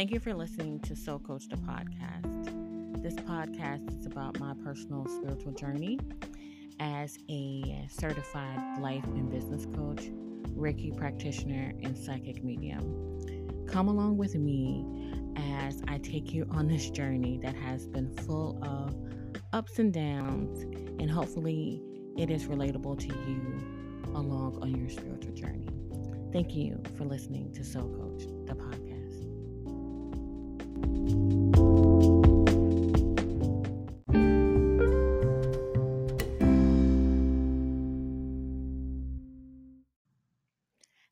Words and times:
Thank 0.00 0.12
you 0.12 0.18
for 0.18 0.32
listening 0.32 0.80
to 0.80 0.96
Soul 0.96 1.18
Coach 1.18 1.46
the 1.50 1.56
podcast. 1.56 3.02
This 3.02 3.16
podcast 3.16 4.00
is 4.00 4.06
about 4.06 4.40
my 4.40 4.54
personal 4.64 5.06
spiritual 5.06 5.52
journey 5.52 5.98
as 6.78 7.18
a 7.28 7.86
certified 7.90 8.80
life 8.80 9.04
and 9.04 9.30
business 9.30 9.66
coach, 9.76 10.08
Reiki 10.56 10.96
practitioner, 10.96 11.74
and 11.82 11.98
psychic 11.98 12.42
medium. 12.42 13.66
Come 13.68 13.88
along 13.88 14.16
with 14.16 14.34
me 14.36 14.86
as 15.36 15.82
I 15.86 15.98
take 15.98 16.32
you 16.32 16.48
on 16.50 16.66
this 16.66 16.88
journey 16.88 17.38
that 17.42 17.54
has 17.56 17.86
been 17.86 18.10
full 18.24 18.58
of 18.62 18.96
ups 19.52 19.78
and 19.78 19.92
downs, 19.92 20.62
and 20.98 21.10
hopefully 21.10 21.82
it 22.16 22.30
is 22.30 22.46
relatable 22.46 22.98
to 23.00 23.08
you 23.30 24.14
along 24.14 24.60
on 24.62 24.74
your 24.74 24.88
spiritual 24.88 25.34
journey. 25.34 25.68
Thank 26.32 26.54
you 26.54 26.82
for 26.96 27.04
listening 27.04 27.52
to 27.52 27.62
Soul 27.62 27.90
Coach, 27.90 28.26
the 28.46 28.54
podcast. 28.54 28.79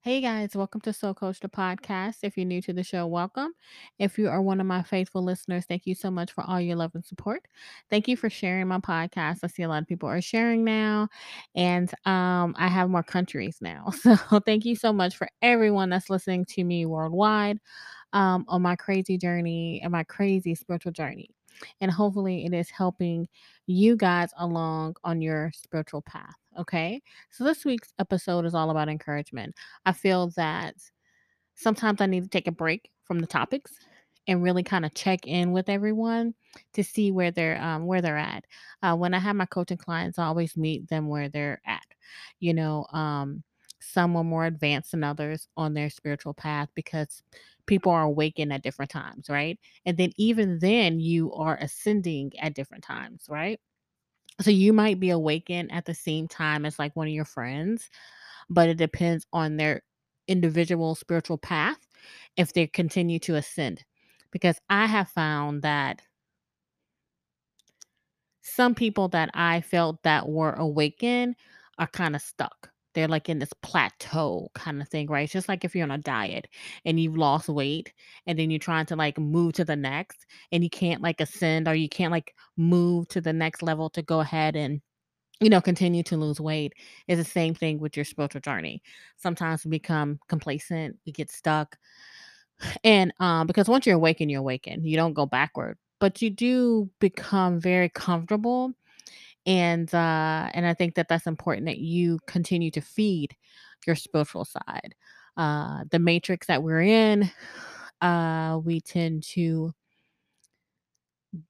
Hey 0.09 0.23
guys, 0.23 0.57
welcome 0.57 0.81
to 0.81 0.93
Soul 0.95 1.13
Coach 1.13 1.39
the 1.41 1.51
podcast. 1.51 2.21
If 2.23 2.39
you're 2.39 2.47
new 2.47 2.63
to 2.63 2.73
the 2.73 2.83
show, 2.83 3.07
welcome. 3.07 3.53
If 3.99 4.17
you 4.17 4.31
are 4.31 4.41
one 4.41 4.59
of 4.59 4.67
my 4.67 4.83
faithful 4.83 5.23
listeners, 5.23 5.67
thank 5.67 5.87
you 5.87 5.95
so 5.95 6.11
much 6.11 6.33
for 6.33 6.43
all 6.45 6.59
your 6.59 6.77
love 6.77 6.93
and 6.95 7.05
support. 7.05 7.43
Thank 7.91 8.09
you 8.09 8.17
for 8.17 8.31
sharing 8.31 8.69
my 8.69 8.79
podcast. 8.79 9.41
I 9.43 9.49
see 9.49 9.65
a 9.65 9.69
lot 9.69 9.83
of 9.83 9.87
people 9.87 10.09
are 10.09 10.23
sharing 10.23 10.65
now, 10.65 11.09
and 11.55 11.93
um, 12.07 12.55
I 12.59 12.69
have 12.69 12.89
more 12.89 13.03
countries 13.03 13.59
now. 13.61 13.93
So 14.03 14.41
thank 14.41 14.65
you 14.65 14.77
so 14.77 14.95
much 14.95 15.15
for 15.15 15.29
everyone 15.43 15.91
that's 15.91 16.09
listening 16.09 16.47
to 16.47 16.65
me 16.65 16.87
worldwide 16.87 17.61
um, 18.13 18.45
on 18.49 18.63
my 18.63 18.77
crazy 18.77 19.19
journey 19.19 19.81
and 19.83 19.93
my 19.93 20.05
crazy 20.05 20.55
spiritual 20.55 20.93
journey. 20.93 21.31
And 21.81 21.91
hopefully, 21.91 22.45
it 22.47 22.55
is 22.55 22.71
helping 22.71 23.27
you 23.67 23.97
guys 23.97 24.31
along 24.39 24.97
on 25.03 25.21
your 25.21 25.51
spiritual 25.55 26.03
path. 26.03 26.37
Okay. 26.59 27.03
So, 27.31 27.43
this 27.43 27.65
week's 27.65 27.93
episode 27.99 28.45
is 28.45 28.55
all 28.55 28.71
about 28.71 28.89
encouragement. 28.89 29.55
I 29.85 29.93
feel 29.93 30.29
that 30.37 30.75
sometimes 31.57 32.01
I 32.01 32.07
need 32.07 32.23
to 32.23 32.29
take 32.29 32.47
a 32.47 32.53
break 32.53 32.91
from 33.05 33.19
the 33.19 33.27
topics 33.27 33.73
and 34.29 34.43
really 34.43 34.63
kind 34.63 34.85
of 34.85 34.95
check 34.95 35.27
in 35.27 35.53
with 35.53 35.69
everyone 35.69 36.35
to 36.75 36.85
see 36.85 37.11
where 37.11 37.31
they're 37.31 37.61
um, 37.61 37.87
where 37.87 38.03
they're 38.03 38.19
at. 38.19 38.45
Uh, 38.83 38.95
when 38.95 39.15
I 39.15 39.19
have 39.19 39.35
my 39.35 39.47
coaching 39.47 39.79
clients, 39.79 40.19
I 40.19 40.27
always 40.27 40.57
meet 40.57 40.89
them 40.89 41.09
where 41.09 41.29
they're 41.29 41.61
at. 41.67 41.87
You 42.39 42.55
know, 42.55 42.87
um, 42.93 43.43
some 43.81 44.17
are 44.17 44.25
more 44.25 44.45
advanced 44.45 44.93
than 44.93 45.03
others 45.03 45.49
on 45.57 45.75
their 45.75 45.91
spiritual 45.91 46.35
path 46.35 46.69
because 46.75 47.23
people 47.69 47.93
are 47.93 48.05
awakened 48.05 48.53
at 48.53 48.65
different 48.65 48.91
times, 48.93 49.31
right? 49.31 49.61
And 49.87 49.99
then 49.99 50.13
even 50.19 50.61
then, 50.61 51.01
you 51.01 51.33
are 51.35 51.59
ascending 51.61 52.33
at 52.41 52.55
different 52.57 52.85
times, 52.85 53.27
right? 53.31 53.61
So 54.41 54.51
you 54.51 54.73
might 54.73 55.01
be 55.01 55.11
awakened 55.11 55.73
at 55.73 55.85
the 55.87 55.95
same 55.95 56.29
time 56.29 56.65
as 56.65 56.79
like 56.79 56.95
one 56.97 57.09
of 57.09 57.13
your 57.15 57.25
friends, 57.25 57.91
but 58.51 58.69
it 58.69 58.77
depends 58.79 59.27
on 59.33 59.57
their 59.57 59.83
individual 60.29 60.95
spiritual 60.95 61.39
path 61.39 61.79
if 62.37 62.53
they 62.53 62.67
continue 62.67 63.19
to 63.21 63.37
ascend. 63.37 63.85
Because 64.33 64.61
I 64.71 64.87
have 64.87 65.11
found 65.11 65.63
that 65.63 66.03
some 68.43 68.75
people 68.75 69.09
that 69.09 69.31
I 69.35 69.61
felt 69.61 70.03
that 70.03 70.29
were 70.29 70.53
awakened 70.53 71.37
are 71.79 71.87
kind 71.87 72.17
of 72.17 72.23
stuck. 72.23 72.71
They're 72.99 73.07
like 73.07 73.29
in 73.29 73.39
this 73.39 73.53
plateau 73.63 74.51
kind 74.57 74.83
of 74.83 74.89
thing, 74.89 75.07
right? 75.07 75.23
It's 75.23 75.33
just 75.33 75.49
like 75.49 75.65
if 75.65 75.73
you're 75.73 75.85
on 75.85 75.93
a 75.93 75.99
diet 75.99 76.49
and 76.85 76.99
you've 76.99 77.17
lost 77.17 77.49
weight 77.49 77.93
and 78.27 78.37
then 78.37 78.51
you're 78.51 78.59
trying 78.59 78.87
to 78.87 78.97
like 78.97 79.17
move 79.19 79.53
to 79.53 79.65
the 79.65 79.77
next 79.77 80.27
and 80.51 80.65
you 80.65 80.69
can't 80.69 81.01
like 81.01 81.21
ascend 81.21 81.69
or 81.69 81.77
you 81.77 81.89
can't 81.89 82.11
like 82.11 82.35
move 82.57 83.07
to 83.11 83.21
the 83.21 83.33
next 83.33 83.63
level 83.63 83.89
to 83.91 84.03
go 84.03 84.19
ahead 84.19 84.57
and 84.57 84.81
you 85.39 85.49
know 85.49 85.61
continue 85.61 86.03
to 86.03 86.17
lose 86.17 86.41
weight 86.41 86.73
is 87.07 87.19
the 87.19 87.25
same 87.25 87.55
thing 87.55 87.79
with 87.79 87.97
your 87.97 88.05
spiritual 88.05 88.41
journey 88.41 88.83
sometimes 89.17 89.65
we 89.65 89.71
become 89.71 90.19
complacent 90.29 90.97
we 91.07 91.13
get 91.13 91.31
stuck 91.31 91.77
and 92.83 93.15
um 93.21 93.47
because 93.47 93.69
once 93.69 93.87
you're 93.87 93.95
awakened 93.95 94.29
you're 94.29 94.41
awakened 94.41 94.85
you 94.85 94.97
don't 94.97 95.15
go 95.15 95.25
backward 95.25 95.79
but 96.01 96.21
you 96.21 96.31
do 96.31 96.91
become 96.99 97.61
very 97.61 97.89
comfortable 97.89 98.73
and 99.49 99.93
uh 99.95 100.49
and 100.55 100.67
i 100.67 100.75
think 100.75 100.95
that 100.95 101.09
that's 101.09 101.27
important 101.27 101.67
that 101.67 101.79
you 101.79 102.21
continue 102.29 102.71
to 102.71 102.83
feed 102.83 103.35
your 103.87 103.97
spiritual 103.97 104.45
side. 104.45 104.95
Uh 105.37 105.85
the 105.91 105.99
matrix 105.99 106.47
that 106.49 106.63
we're 106.63 106.83
in 106.83 107.31
uh 108.03 108.61
we 108.65 108.81
tend 108.81 109.23
to 109.23 109.73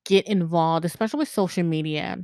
get 0.05 0.27
involved 0.27 0.85
especially 0.85 1.19
with 1.19 1.29
social 1.29 1.65
media. 1.65 2.19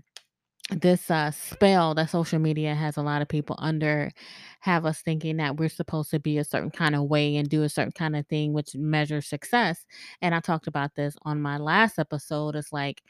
This 0.70 1.10
uh 1.10 1.30
spell 1.32 1.94
that 1.94 2.10
social 2.10 2.38
media 2.38 2.74
has 2.74 2.96
a 2.96 3.02
lot 3.02 3.22
of 3.22 3.28
people 3.28 3.56
under 3.58 4.12
have 4.60 4.86
us 4.86 5.02
thinking 5.02 5.36
that 5.38 5.56
we're 5.58 5.68
supposed 5.68 6.10
to 6.12 6.20
be 6.20 6.38
a 6.38 6.44
certain 6.44 6.70
kind 6.70 6.94
of 6.94 7.04
way 7.04 7.36
and 7.36 7.48
do 7.48 7.64
a 7.64 7.68
certain 7.68 7.92
kind 7.92 8.16
of 8.16 8.26
thing 8.28 8.52
which 8.52 8.74
measures 8.74 9.26
success. 9.26 9.84
And 10.22 10.34
i 10.34 10.40
talked 10.40 10.66
about 10.68 10.94
this 10.94 11.16
on 11.22 11.42
my 11.42 11.58
last 11.58 11.98
episode 11.98 12.56
it's 12.56 12.72
like 12.72 13.02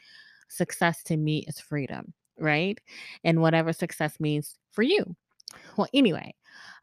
success 0.49 1.03
to 1.03 1.17
me 1.17 1.45
is 1.47 1.59
freedom 1.59 2.13
right 2.39 2.79
and 3.23 3.41
whatever 3.41 3.73
success 3.73 4.19
means 4.19 4.55
for 4.71 4.83
you 4.83 5.15
well 5.77 5.87
anyway 5.93 6.33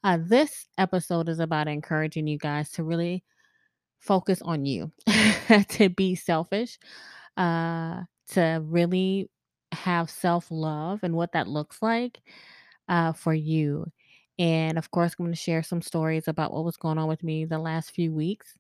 uh, 0.05 0.19
this 0.21 0.67
episode 0.79 1.29
is 1.29 1.39
about 1.39 1.69
encouraging 1.69 2.27
you 2.27 2.39
guys 2.39 2.71
to 2.71 2.83
really 2.83 3.23
focus 4.01 4.43
on 4.43 4.65
you 4.65 4.91
to 5.69 5.89
be 5.91 6.15
selfish 6.15 6.79
uh 7.37 8.03
to 8.29 8.63
really 8.65 9.29
have 9.73 10.11
self 10.11 10.47
love 10.51 11.01
and 11.03 11.15
what 11.15 11.33
that 11.33 11.49
looks 11.49 11.83
like 11.83 12.21
uh, 12.89 13.13
for 13.13 13.34
you. 13.34 13.87
And 14.39 14.79
of 14.79 14.91
course, 14.91 15.15
I'm 15.19 15.27
going 15.27 15.34
to 15.34 15.41
share 15.41 15.63
some 15.63 15.83
stories 15.83 16.29
about 16.29 16.53
what 16.53 16.65
was 16.65 16.77
going 16.77 16.99
on 16.99 17.09
with 17.09 17.23
me 17.23 17.45
the 17.45 17.59
last 17.59 17.93
few 17.93 18.13
weeks, 18.13 18.55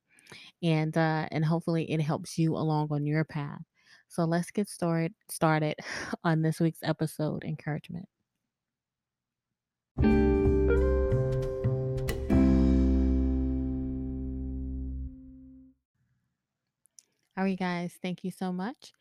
and 0.62 0.96
uh, 0.96 1.28
and 1.32 1.44
hopefully 1.44 1.90
it 1.90 2.00
helps 2.00 2.38
you 2.38 2.56
along 2.56 2.88
on 2.92 3.06
your 3.06 3.24
path. 3.24 3.62
So 4.12 4.24
let's 4.24 4.50
get 4.50 4.68
started 4.68 5.14
started 5.30 5.76
on 6.24 6.42
this 6.42 6.60
week's 6.60 6.82
episode. 6.82 7.44
Encouragement. 7.44 8.06
All 17.34 17.44
right, 17.44 17.58
guys, 17.58 17.94
thank 18.02 18.22
you 18.22 18.30
so 18.30 18.52
much. 18.52 18.92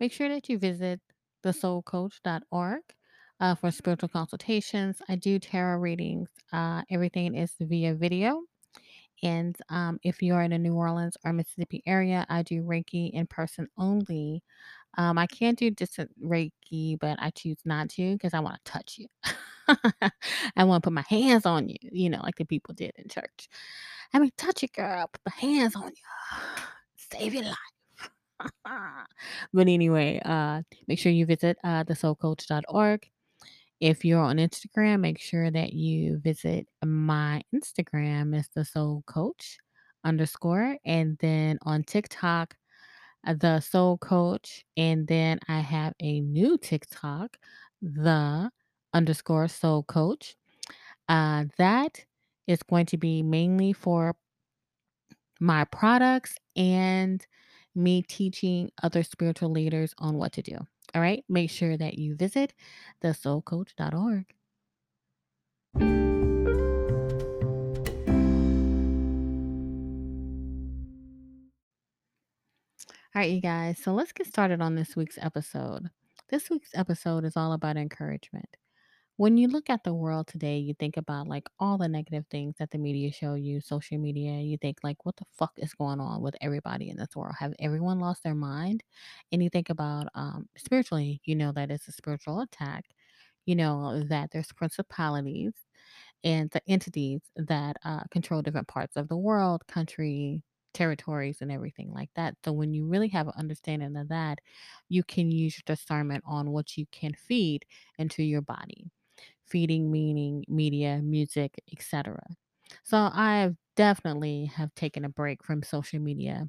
Make 0.00 0.12
sure 0.12 0.28
that 0.28 0.48
you 0.48 0.58
visit 0.58 1.00
thesoulcoach.org 1.44 2.80
uh, 3.38 3.54
for 3.54 3.70
spiritual 3.70 4.08
consultations. 4.08 5.00
I 5.08 5.14
do 5.14 5.38
tarot 5.38 5.78
readings. 5.78 6.28
Uh, 6.52 6.82
everything 6.90 7.36
is 7.36 7.52
via 7.60 7.94
video. 7.94 8.42
And 9.22 9.56
um, 9.70 9.98
if 10.02 10.22
you 10.22 10.34
are 10.34 10.42
in 10.42 10.50
the 10.50 10.58
New 10.58 10.74
Orleans 10.74 11.16
or 11.24 11.32
Mississippi 11.32 11.82
area, 11.86 12.26
I 12.28 12.42
do 12.42 12.62
Reiki 12.62 13.10
in 13.12 13.26
person 13.26 13.68
only. 13.78 14.42
Um, 14.98 15.18
I 15.18 15.26
can't 15.26 15.58
do 15.58 15.70
distant 15.70 16.10
Reiki, 16.22 16.98
but 17.00 17.18
I 17.20 17.30
choose 17.30 17.58
not 17.64 17.90
to 17.90 18.14
because 18.14 18.34
I 18.34 18.40
want 18.40 18.56
to 18.64 18.72
touch 18.72 18.98
you. 18.98 19.06
I 20.56 20.64
want 20.64 20.82
to 20.82 20.86
put 20.86 20.94
my 20.94 21.04
hands 21.08 21.46
on 21.46 21.68
you, 21.68 21.76
you 21.82 22.10
know, 22.10 22.20
like 22.22 22.36
the 22.36 22.44
people 22.44 22.74
did 22.74 22.92
in 22.96 23.08
church. 23.08 23.48
I 24.14 24.18
mean, 24.18 24.30
touch 24.38 24.62
it, 24.62 24.72
girl. 24.72 25.08
Put 25.12 25.22
my 25.26 25.48
hands 25.50 25.76
on 25.76 25.88
you. 25.88 26.02
Save 27.12 27.34
your 27.34 27.44
life. 27.44 27.56
but 29.52 29.68
anyway, 29.68 30.20
uh, 30.24 30.62
make 30.88 30.98
sure 30.98 31.12
you 31.12 31.26
visit 31.26 31.58
uh, 31.64 31.84
thesoulcoach.org. 31.84 33.08
If 33.80 34.04
you're 34.04 34.20
on 34.20 34.38
Instagram, 34.38 35.00
make 35.00 35.18
sure 35.18 35.50
that 35.50 35.72
you 35.74 36.18
visit 36.18 36.66
my 36.84 37.42
Instagram 37.54 38.34
is 38.34 38.48
the 38.54 38.64
Soul 38.64 39.02
Coach 39.06 39.58
underscore, 40.02 40.76
and 40.84 41.18
then 41.20 41.58
on 41.62 41.82
TikTok, 41.82 42.56
uh, 43.26 43.34
the 43.34 43.60
Soul 43.60 43.98
Coach, 43.98 44.64
and 44.78 45.06
then 45.06 45.40
I 45.48 45.60
have 45.60 45.92
a 46.00 46.20
new 46.20 46.56
TikTok, 46.56 47.36
the 47.82 48.50
underscore 48.94 49.48
Soul 49.48 49.82
Coach. 49.82 50.36
Uh, 51.08 51.44
that 51.58 52.02
is 52.46 52.62
going 52.62 52.86
to 52.86 52.96
be 52.96 53.22
mainly 53.22 53.74
for 53.74 54.14
my 55.38 55.64
products 55.64 56.34
and 56.56 57.26
me 57.74 58.00
teaching 58.00 58.70
other 58.82 59.02
spiritual 59.02 59.50
leaders 59.50 59.94
on 59.98 60.16
what 60.16 60.32
to 60.32 60.42
do. 60.42 60.56
All 60.94 61.00
right. 61.00 61.24
Make 61.28 61.50
sure 61.50 61.76
that 61.76 61.98
you 61.98 62.14
visit 62.14 62.52
thesoulcoach.org. 63.02 64.34
All 73.14 73.22
right, 73.22 73.30
you 73.30 73.40
guys. 73.40 73.78
So 73.78 73.94
let's 73.94 74.12
get 74.12 74.26
started 74.26 74.60
on 74.60 74.74
this 74.74 74.94
week's 74.94 75.18
episode. 75.20 75.88
This 76.28 76.50
week's 76.50 76.70
episode 76.74 77.24
is 77.24 77.36
all 77.36 77.52
about 77.52 77.76
encouragement. 77.76 78.56
When 79.18 79.38
you 79.38 79.48
look 79.48 79.70
at 79.70 79.82
the 79.84 79.94
world 79.94 80.26
today, 80.26 80.58
you 80.58 80.74
think 80.74 80.96
about 80.98 81.26
like 81.26 81.48
all 81.58 81.78
the 81.78 81.88
negative 81.88 82.26
things 82.30 82.56
that 82.58 82.70
the 82.70 82.78
media 82.78 83.10
show 83.12 83.34
you, 83.34 83.60
social 83.62 83.96
media, 83.98 84.40
you 84.40 84.58
think 84.58 84.78
like 84.82 85.04
what 85.06 85.16
the 85.16 85.24
fuck 85.32 85.52
is 85.56 85.72
going 85.74 86.00
on 86.00 86.20
with 86.22 86.34
everybody 86.42 86.90
in 86.90 86.96
this 86.98 87.16
world? 87.16 87.34
Have 87.38 87.54
everyone 87.58 87.98
lost 87.98 88.22
their 88.22 88.34
mind? 88.34 88.82
And 89.32 89.42
you 89.42 89.48
think 89.50 89.70
about 89.70 90.08
um 90.14 90.48
spiritually, 90.56 91.20
you 91.24 91.34
know 91.34 91.52
that 91.52 91.70
it's 91.70 91.88
a 91.88 91.92
spiritual 91.92 92.40
attack. 92.40 92.84
You 93.46 93.56
know 93.56 94.02
that 94.04 94.30
there's 94.32 94.52
principalities 94.52 95.54
and 96.24 96.50
the 96.52 96.62
entities 96.68 97.22
that 97.36 97.76
uh, 97.84 98.04
control 98.10 98.42
different 98.42 98.68
parts 98.68 98.96
of 98.96 99.08
the 99.08 99.16
world, 99.16 99.66
country, 99.68 100.42
territories, 100.74 101.38
and 101.42 101.52
everything 101.52 101.92
like 101.92 102.10
that. 102.16 102.36
So 102.44 102.52
when 102.52 102.74
you 102.74 102.86
really 102.86 103.08
have 103.08 103.28
an 103.28 103.34
understanding 103.38 103.96
of 103.96 104.08
that, 104.10 104.40
you 104.88 105.04
can 105.04 105.30
use 105.30 105.56
your 105.58 105.76
discernment 105.76 106.24
on 106.26 106.50
what 106.52 106.76
you 106.78 106.86
can 106.92 107.14
feed 107.14 107.66
into 107.98 108.22
your 108.24 108.42
body. 108.42 108.90
Feeding 109.46 109.90
meaning 109.90 110.44
media, 110.48 111.00
music, 111.02 111.62
etc. 111.72 112.20
So 112.84 112.96
I 112.98 113.52
definitely 113.76 114.46
have 114.46 114.74
taken 114.74 115.04
a 115.04 115.08
break 115.08 115.44
from 115.44 115.62
social 115.62 116.00
media 116.00 116.48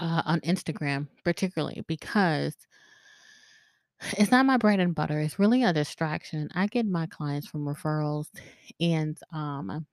uh, 0.00 0.22
on 0.26 0.40
Instagram, 0.40 1.08
particularly 1.24 1.84
because 1.88 2.56
it's 4.18 4.30
not 4.30 4.46
my 4.46 4.56
bread 4.56 4.80
and 4.80 4.94
butter. 4.94 5.20
It's 5.20 5.38
really 5.38 5.62
a 5.64 5.72
distraction. 5.72 6.48
I 6.54 6.66
get 6.66 6.86
my 6.86 7.06
clients 7.06 7.46
from 7.46 7.64
referrals 7.64 8.28
and 8.80 9.18
um, 9.32 9.86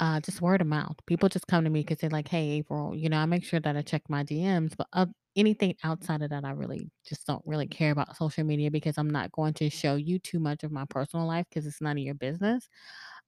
Uh, 0.00 0.20
just 0.20 0.42
word 0.42 0.60
of 0.60 0.66
mouth. 0.66 0.96
People 1.06 1.28
just 1.28 1.46
come 1.46 1.62
to 1.64 1.70
me 1.70 1.80
because 1.80 1.98
they're 1.98 2.10
like, 2.10 2.26
"Hey, 2.28 2.50
April," 2.52 2.94
you 2.96 3.08
know, 3.08 3.18
I 3.18 3.26
make 3.26 3.44
sure 3.44 3.60
that 3.60 3.76
I 3.76 3.82
check 3.82 4.02
my 4.08 4.24
DMs, 4.24 4.74
but, 4.76 4.88
uh, 4.92 5.06
anything 5.36 5.76
outside 5.84 6.22
of 6.22 6.30
that, 6.30 6.44
I 6.44 6.52
really 6.52 6.90
just 7.06 7.26
don't 7.26 7.42
really 7.46 7.66
care 7.66 7.92
about 7.92 8.16
social 8.16 8.44
media 8.44 8.70
because 8.70 8.98
I'm 8.98 9.10
not 9.10 9.32
going 9.32 9.54
to 9.54 9.70
show 9.70 9.96
you 9.96 10.18
too 10.18 10.40
much 10.40 10.64
of 10.64 10.72
my 10.72 10.84
personal 10.86 11.26
life 11.26 11.46
because 11.48 11.66
it's 11.66 11.80
none 11.80 11.98
of 11.98 12.04
your 12.04 12.14
business. 12.14 12.68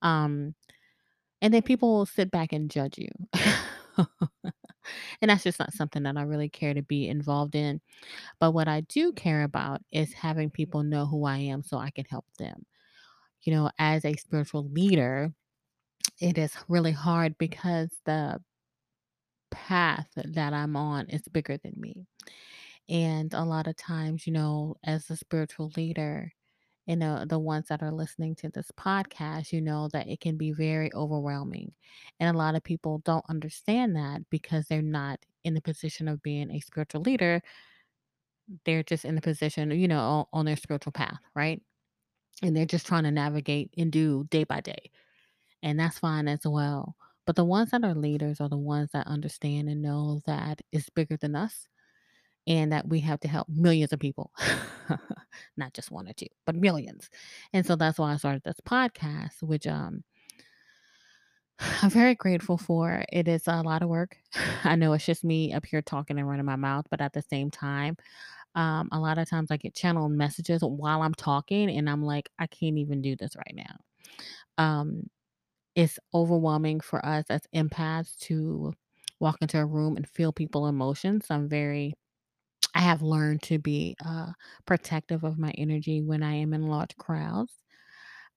Um, 0.02 0.54
and 1.42 1.54
then 1.54 1.62
people 1.62 1.94
will 1.94 2.06
sit 2.06 2.30
back 2.30 2.52
and 2.52 2.70
judge 2.70 2.98
you. 2.98 3.10
And 5.20 5.30
that's 5.30 5.44
just 5.44 5.58
not 5.58 5.72
something 5.72 6.02
that 6.02 6.16
I 6.16 6.22
really 6.22 6.48
care 6.48 6.74
to 6.74 6.82
be 6.82 7.08
involved 7.08 7.54
in. 7.54 7.80
But 8.40 8.52
what 8.52 8.68
I 8.68 8.82
do 8.82 9.12
care 9.12 9.42
about 9.42 9.82
is 9.92 10.12
having 10.12 10.50
people 10.50 10.82
know 10.82 11.06
who 11.06 11.24
I 11.24 11.38
am 11.38 11.62
so 11.62 11.78
I 11.78 11.90
can 11.90 12.04
help 12.10 12.26
them. 12.38 12.66
You 13.42 13.54
know, 13.54 13.70
as 13.78 14.04
a 14.04 14.14
spiritual 14.14 14.68
leader, 14.70 15.32
it 16.20 16.38
is 16.38 16.56
really 16.68 16.92
hard 16.92 17.36
because 17.38 17.90
the 18.06 18.40
path 19.54 20.08
that 20.16 20.52
I'm 20.52 20.76
on 20.76 21.06
is 21.08 21.22
bigger 21.28 21.56
than 21.58 21.74
me. 21.76 22.06
And 22.88 23.32
a 23.32 23.44
lot 23.44 23.66
of 23.66 23.76
times, 23.76 24.26
you 24.26 24.32
know, 24.32 24.76
as 24.84 25.08
a 25.10 25.16
spiritual 25.16 25.72
leader, 25.76 26.32
you 26.86 26.96
know, 26.96 27.24
the 27.26 27.38
ones 27.38 27.68
that 27.68 27.82
are 27.82 27.92
listening 27.92 28.34
to 28.36 28.50
this 28.50 28.70
podcast, 28.78 29.52
you 29.52 29.60
know, 29.62 29.88
that 29.92 30.08
it 30.08 30.20
can 30.20 30.36
be 30.36 30.52
very 30.52 30.92
overwhelming. 30.94 31.72
And 32.20 32.34
a 32.34 32.38
lot 32.38 32.56
of 32.56 32.64
people 32.64 33.00
don't 33.04 33.24
understand 33.30 33.96
that 33.96 34.22
because 34.30 34.66
they're 34.66 34.82
not 34.82 35.20
in 35.44 35.54
the 35.54 35.62
position 35.62 36.08
of 36.08 36.22
being 36.22 36.50
a 36.50 36.60
spiritual 36.60 37.02
leader. 37.02 37.42
They're 38.64 38.82
just 38.82 39.06
in 39.06 39.14
the 39.14 39.22
position, 39.22 39.70
you 39.70 39.88
know, 39.88 40.00
on, 40.00 40.26
on 40.32 40.46
their 40.46 40.56
spiritual 40.56 40.92
path, 40.92 41.20
right? 41.34 41.62
And 42.42 42.54
they're 42.56 42.66
just 42.66 42.86
trying 42.86 43.04
to 43.04 43.10
navigate 43.10 43.70
and 43.78 43.92
do 43.92 44.26
day 44.30 44.44
by 44.44 44.60
day. 44.60 44.90
And 45.62 45.80
that's 45.80 45.98
fine 45.98 46.28
as 46.28 46.40
well. 46.44 46.96
But 47.26 47.36
the 47.36 47.44
ones 47.44 47.70
that 47.70 47.84
are 47.84 47.94
leaders 47.94 48.40
are 48.40 48.48
the 48.48 48.56
ones 48.56 48.90
that 48.92 49.06
understand 49.06 49.68
and 49.68 49.82
know 49.82 50.20
that 50.26 50.60
it's 50.72 50.90
bigger 50.90 51.16
than 51.16 51.34
us 51.34 51.68
and 52.46 52.72
that 52.72 52.88
we 52.88 53.00
have 53.00 53.20
to 53.20 53.28
help 53.28 53.48
millions 53.48 53.92
of 53.92 54.00
people, 54.00 54.30
not 55.56 55.72
just 55.72 55.90
one 55.90 56.08
or 56.08 56.12
two, 56.12 56.26
but 56.44 56.54
millions. 56.54 57.08
And 57.52 57.64
so 57.64 57.76
that's 57.76 57.98
why 57.98 58.12
I 58.12 58.16
started 58.16 58.42
this 58.44 58.60
podcast, 58.68 59.42
which 59.42 59.66
um, 59.66 60.04
I'm 61.82 61.90
very 61.90 62.14
grateful 62.14 62.58
for. 62.58 63.04
It 63.12 63.28
is 63.28 63.46
a 63.46 63.62
lot 63.62 63.82
of 63.82 63.88
work. 63.88 64.16
I 64.64 64.76
know 64.76 64.92
it's 64.92 65.06
just 65.06 65.24
me 65.24 65.52
up 65.52 65.64
here 65.64 65.82
talking 65.82 66.18
and 66.18 66.28
running 66.28 66.44
my 66.46 66.56
mouth, 66.56 66.86
but 66.90 67.00
at 67.00 67.12
the 67.12 67.22
same 67.22 67.50
time, 67.50 67.96
um, 68.54 68.88
a 68.92 69.00
lot 69.00 69.18
of 69.18 69.28
times 69.28 69.50
I 69.50 69.56
get 69.56 69.74
channeled 69.74 70.12
messages 70.12 70.62
while 70.62 71.02
I'm 71.02 71.14
talking, 71.14 71.70
and 71.70 71.90
I'm 71.90 72.04
like, 72.04 72.30
I 72.38 72.46
can't 72.46 72.78
even 72.78 73.02
do 73.02 73.16
this 73.16 73.34
right 73.36 73.54
now. 73.54 73.76
Um, 74.58 75.10
it's 75.74 75.98
overwhelming 76.14 76.80
for 76.80 77.04
us 77.04 77.24
as 77.30 77.42
empaths 77.54 78.16
to 78.18 78.72
walk 79.20 79.38
into 79.42 79.58
a 79.60 79.66
room 79.66 79.96
and 79.96 80.08
feel 80.08 80.32
people 80.32 80.66
emotions. 80.68 81.26
I'm 81.30 81.48
very 81.48 81.94
I 82.74 82.80
have 82.80 83.02
learned 83.02 83.42
to 83.44 83.58
be 83.58 83.96
uh, 84.04 84.32
protective 84.66 85.24
of 85.24 85.38
my 85.38 85.52
energy 85.52 86.02
when 86.02 86.22
I 86.22 86.34
am 86.34 86.54
in 86.54 86.68
large 86.68 86.96
crowds. 86.96 87.52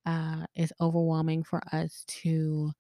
Uh, 0.06 0.46
it's 0.56 0.72
overwhelming 0.82 1.44
for 1.44 1.62
us 1.74 2.04
to 2.08 2.72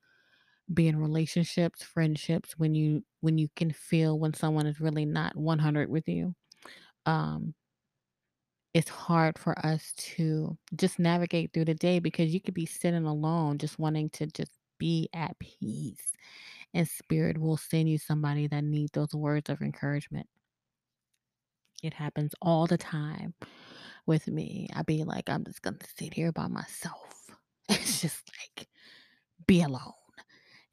be 0.74 0.88
in 0.88 0.98
relationships, 1.00 1.84
friendships 1.84 2.58
when 2.58 2.76
you 2.76 3.04
when 3.22 3.38
you 3.38 3.50
can 3.56 3.72
feel 3.72 4.20
when 4.20 4.34
someone 4.34 4.68
is 4.68 4.82
really 4.82 5.06
not 5.06 5.36
100 5.38 5.90
with 5.90 6.08
you. 6.08 6.36
Um, 7.06 7.56
it's 8.74 8.90
hard 8.90 9.38
for 9.40 9.58
us 9.66 9.94
to 9.98 10.58
just 10.76 11.00
navigate 11.00 11.54
through 11.54 11.66
the 11.66 11.74
day 11.76 12.00
because 12.00 12.34
you 12.34 12.42
could 12.42 12.54
be 12.54 12.66
sitting 12.66 13.06
alone, 13.06 13.58
just 13.58 13.80
wanting 13.80 14.10
to 14.12 14.28
just 14.28 14.52
be 14.78 15.10
at 15.14 15.38
peace, 15.40 16.14
and 16.74 16.88
spirit 16.88 17.38
will 17.38 17.58
send 17.58 17.90
you 17.90 17.98
somebody 17.98 18.48
that 18.48 18.64
needs 18.64 18.92
those 18.94 19.14
words 19.14 19.50
of 19.50 19.62
encouragement. 19.62 20.28
It 21.84 21.94
happens 21.94 22.34
all 22.42 22.68
the 22.68 22.78
time 22.78 23.34
with 24.06 24.28
me. 24.28 24.70
I 24.76 24.84
be 24.84 25.04
like, 25.04 25.30
I'm 25.30 25.44
just 25.46 25.62
gonna 25.62 25.78
sit 25.98 26.14
here 26.14 26.32
by 26.32 26.48
myself. 26.48 27.14
It's 27.70 28.02
just 28.02 28.32
like, 28.58 28.68
be 29.48 29.62
alone. 29.62 29.94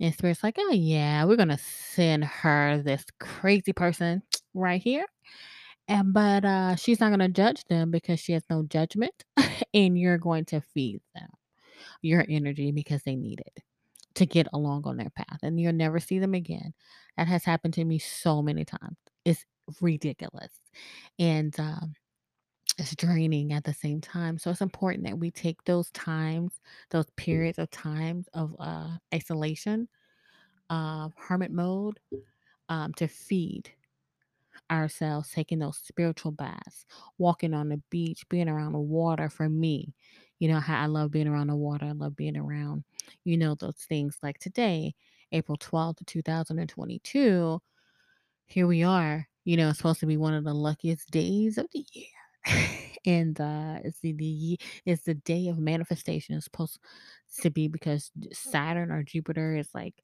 And 0.00 0.14
Spirit's 0.14 0.43
like, 0.44 0.56
oh 0.58 0.73
yeah, 0.73 1.25
we're 1.25 1.37
gonna 1.37 1.58
send 1.58 2.25
her 2.25 2.82
this 2.82 3.05
crazy 3.20 3.73
person 3.73 4.23
right 4.55 4.81
here. 4.82 5.06
And 5.89 6.13
but 6.15 6.45
uh 6.45 6.77
she's 6.77 7.01
not 7.01 7.11
gonna 7.11 7.29
judge 7.29 7.65
them 7.65 7.91
because 7.91 8.21
she 8.21 8.33
has 8.33 8.45
no 8.51 8.63
judgment. 8.63 9.25
and 9.75 9.99
you're 9.99 10.19
going 10.19 10.45
to 10.47 10.61
feed 10.61 11.01
them 11.15 11.29
your 12.03 12.25
energy 12.29 12.73
because 12.73 13.03
they 13.05 13.17
need 13.17 13.41
it 13.41 13.63
to 14.17 14.27
get 14.27 14.49
along 14.53 14.85
on 14.87 14.97
their 14.99 15.11
path. 15.11 15.41
And 15.43 15.61
you'll 15.61 15.73
never 15.75 16.01
see 16.01 16.19
them 16.19 16.35
again. 16.35 16.75
That 17.17 17.29
has 17.29 17.45
happened 17.45 17.75
to 17.75 17.85
me 17.85 17.99
so 17.99 18.43
many 18.43 18.65
times. 18.65 18.97
It's 19.25 19.45
ridiculous. 19.81 20.53
And 21.19 21.59
um 21.61 21.95
it's 22.79 22.97
draining 22.97 23.53
at 23.53 23.65
the 23.65 23.75
same 23.75 24.01
time. 24.01 24.39
So 24.39 24.51
it's 24.51 24.61
important 24.61 25.05
that 25.07 25.19
we 25.19 25.31
take 25.31 25.63
those 25.65 25.91
times, 25.93 26.61
those 26.91 27.07
periods 27.17 27.59
of 27.59 27.71
times 27.71 28.29
of 28.35 28.57
uh, 28.59 28.97
isolation, 29.14 29.88
uh, 30.71 31.09
hermit 31.17 31.53
mode, 31.53 32.00
um, 32.69 32.93
to 32.95 33.09
feed 33.09 33.71
ourselves, 34.75 35.31
taking 35.31 35.59
those 35.61 35.78
spiritual 35.78 36.33
baths, 36.33 36.87
walking 37.19 37.54
on 37.54 37.69
the 37.69 37.83
beach, 37.90 38.28
being 38.28 38.49
around 38.49 38.73
the 38.73 38.81
water. 38.81 39.28
For 39.28 39.49
me, 39.49 39.95
you 40.38 40.49
know 40.49 40.61
how 40.61 40.83
I 40.83 40.87
love 40.87 41.11
being 41.11 41.28
around 41.28 41.49
the 41.49 41.57
water. 41.57 41.87
I 41.87 41.93
love 41.93 42.16
being 42.16 42.37
around, 42.37 42.85
you 43.25 43.37
know, 43.37 43.54
those 43.54 43.76
things 43.88 44.19
like 44.23 44.38
today, 44.38 44.95
April 45.33 45.59
12th, 45.59 46.04
2022 46.07 47.61
here 48.47 48.66
we 48.66 48.83
are. 48.83 49.26
You 49.45 49.57
know, 49.57 49.69
it's 49.69 49.78
supposed 49.78 50.00
to 50.00 50.07
be 50.07 50.16
one 50.16 50.35
of 50.35 50.45
the 50.45 50.54
luckiest 50.54 51.11
days 51.11 51.59
of 51.59 51.66
the 51.73 51.85
year. 51.93 52.07
and 53.07 53.40
uh 53.40 53.78
it's 53.83 54.00
the, 54.00 54.12
the 54.12 54.59
it's 54.85 55.04
the 55.04 55.14
day 55.14 55.49
of 55.49 55.59
manifestation. 55.59 56.35
It's 56.35 56.45
supposed 56.45 56.78
to 57.40 57.50
be 57.50 57.69
because 57.69 58.11
Saturn 58.33 58.90
or 58.90 59.02
Jupiter 59.02 59.57
is 59.57 59.69
like 59.75 59.95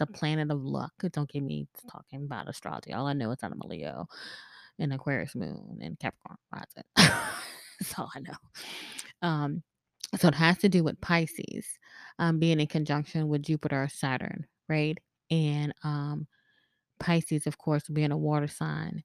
the 0.00 0.06
planet 0.06 0.50
of 0.50 0.62
luck. 0.64 0.92
Don't 1.12 1.30
get 1.30 1.42
me 1.44 1.68
talking 1.90 2.24
about 2.24 2.48
astrology. 2.48 2.92
All 2.92 3.06
I 3.06 3.12
know 3.12 3.30
is 3.30 3.38
that 3.38 3.52
I'm 3.52 3.60
a 3.60 3.66
Leo 3.66 4.06
and 4.80 4.92
Aquarius 4.92 5.36
moon 5.36 5.78
and 5.80 5.98
Capricorn 5.98 6.38
rising. 6.52 6.84
That's 6.96 7.98
all 7.98 8.10
I 8.16 8.20
know. 8.20 8.34
Um, 9.22 9.62
so 10.18 10.28
it 10.28 10.34
has 10.34 10.58
to 10.58 10.68
do 10.68 10.82
with 10.82 11.00
Pisces, 11.00 11.66
um, 12.18 12.38
being 12.38 12.60
in 12.60 12.66
conjunction 12.66 13.28
with 13.28 13.42
Jupiter 13.42 13.84
or 13.84 13.88
Saturn, 13.88 14.46
right? 14.68 14.98
And 15.30 15.72
um 15.84 16.26
Pisces, 16.98 17.46
of 17.46 17.58
course, 17.58 17.88
being 17.88 18.12
a 18.12 18.18
water 18.18 18.48
sign, 18.48 19.02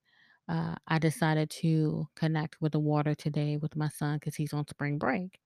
uh, 0.50 0.76
I 0.88 1.00
decided 1.00 1.50
to 1.62 2.08
connect 2.16 2.62
with 2.62 2.74
the 2.74 2.80
water 2.80 3.16
today 3.16 3.58
with 3.58 3.76
my 3.76 3.90
son 3.90 4.18
because 4.18 4.36
he's 4.36 4.54
on 4.54 4.68
spring 4.68 4.98
break. 4.98 5.40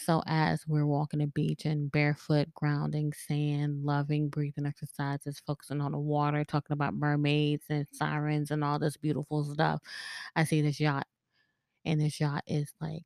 So 0.00 0.22
as 0.26 0.66
we're 0.66 0.86
walking 0.86 1.20
the 1.20 1.26
beach 1.26 1.66
and 1.66 1.92
barefoot, 1.92 2.54
grounding, 2.54 3.12
sand, 3.12 3.84
loving, 3.84 4.30
breathing 4.30 4.66
exercises, 4.66 5.42
focusing 5.46 5.80
on 5.82 5.92
the 5.92 5.98
water, 5.98 6.44
talking 6.44 6.74
about 6.74 6.94
mermaids 6.94 7.64
and 7.68 7.86
sirens 7.92 8.50
and 8.50 8.64
all 8.64 8.78
this 8.78 8.96
beautiful 8.96 9.44
stuff, 9.44 9.80
I 10.36 10.44
see 10.44 10.62
this 10.62 10.80
yacht, 10.80 11.06
and 11.84 12.00
this 12.00 12.20
yacht 12.20 12.44
is 12.46 12.72
like 12.80 13.04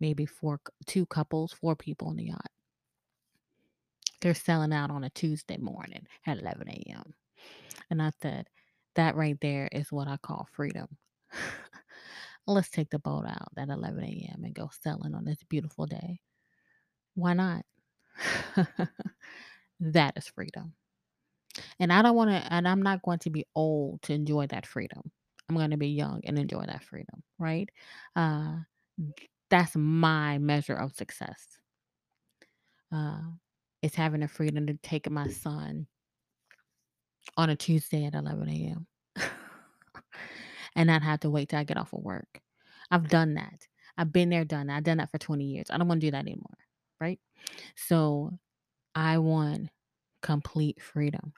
maybe 0.00 0.26
four, 0.26 0.60
two 0.86 1.06
couples, 1.06 1.52
four 1.52 1.76
people 1.76 2.08
on 2.08 2.16
the 2.16 2.24
yacht. 2.26 2.50
They're 4.20 4.34
selling 4.34 4.72
out 4.72 4.90
on 4.90 5.04
a 5.04 5.10
Tuesday 5.10 5.58
morning 5.58 6.06
at 6.26 6.38
11 6.40 6.68
a.m. 6.68 7.14
And 7.90 8.02
I 8.02 8.12
said, 8.22 8.48
that 8.94 9.16
right 9.16 9.38
there 9.40 9.68
is 9.72 9.92
what 9.92 10.08
I 10.08 10.16
call 10.18 10.48
freedom. 10.52 10.88
Let's 12.46 12.70
take 12.70 12.90
the 12.90 12.98
boat 12.98 13.24
out 13.26 13.52
at 13.56 13.68
11 13.68 14.02
a.m. 14.04 14.44
and 14.44 14.54
go 14.54 14.68
sailing 14.82 15.14
on 15.14 15.24
this 15.24 15.38
beautiful 15.48 15.86
day. 15.86 16.20
Why 17.14 17.34
not? 17.34 17.64
that 19.80 20.16
is 20.16 20.26
freedom. 20.28 20.74
And 21.78 21.92
I 21.92 22.02
don't 22.02 22.16
want 22.16 22.30
to, 22.30 22.52
and 22.52 22.66
I'm 22.66 22.82
not 22.82 23.02
going 23.02 23.18
to 23.20 23.30
be 23.30 23.46
old 23.54 24.02
to 24.02 24.14
enjoy 24.14 24.46
that 24.48 24.66
freedom. 24.66 25.02
I'm 25.48 25.56
going 25.56 25.70
to 25.70 25.76
be 25.76 25.88
young 25.88 26.20
and 26.24 26.38
enjoy 26.38 26.64
that 26.66 26.82
freedom, 26.82 27.22
right? 27.38 27.68
Uh, 28.16 28.56
that's 29.50 29.76
my 29.76 30.38
measure 30.38 30.74
of 30.74 30.94
success. 30.94 31.46
Uh, 32.90 33.20
it's 33.82 33.94
having 33.94 34.20
the 34.20 34.28
freedom 34.28 34.66
to 34.66 34.74
take 34.82 35.10
my 35.10 35.28
son 35.28 35.86
on 37.36 37.50
a 37.50 37.56
Tuesday 37.56 38.04
at 38.04 38.14
11 38.14 38.48
a.m. 38.48 38.86
and 40.76 40.86
not 40.86 41.02
have 41.02 41.20
to 41.20 41.30
wait 41.30 41.48
till 41.48 41.58
I 41.58 41.64
get 41.64 41.76
off 41.76 41.92
of 41.92 42.02
work. 42.02 42.40
I've 42.90 43.08
done 43.08 43.34
that. 43.34 43.66
I've 43.96 44.12
been 44.12 44.30
there, 44.30 44.44
done 44.44 44.68
that. 44.68 44.76
I've 44.76 44.84
done 44.84 44.98
that 44.98 45.10
for 45.10 45.18
20 45.18 45.44
years. 45.44 45.66
I 45.70 45.78
don't 45.78 45.88
want 45.88 46.00
to 46.00 46.06
do 46.06 46.10
that 46.12 46.20
anymore, 46.20 46.58
right? 47.00 47.20
So 47.76 48.32
I 48.94 49.18
want 49.18 49.68
complete 50.22 50.80
freedom. 50.80 51.32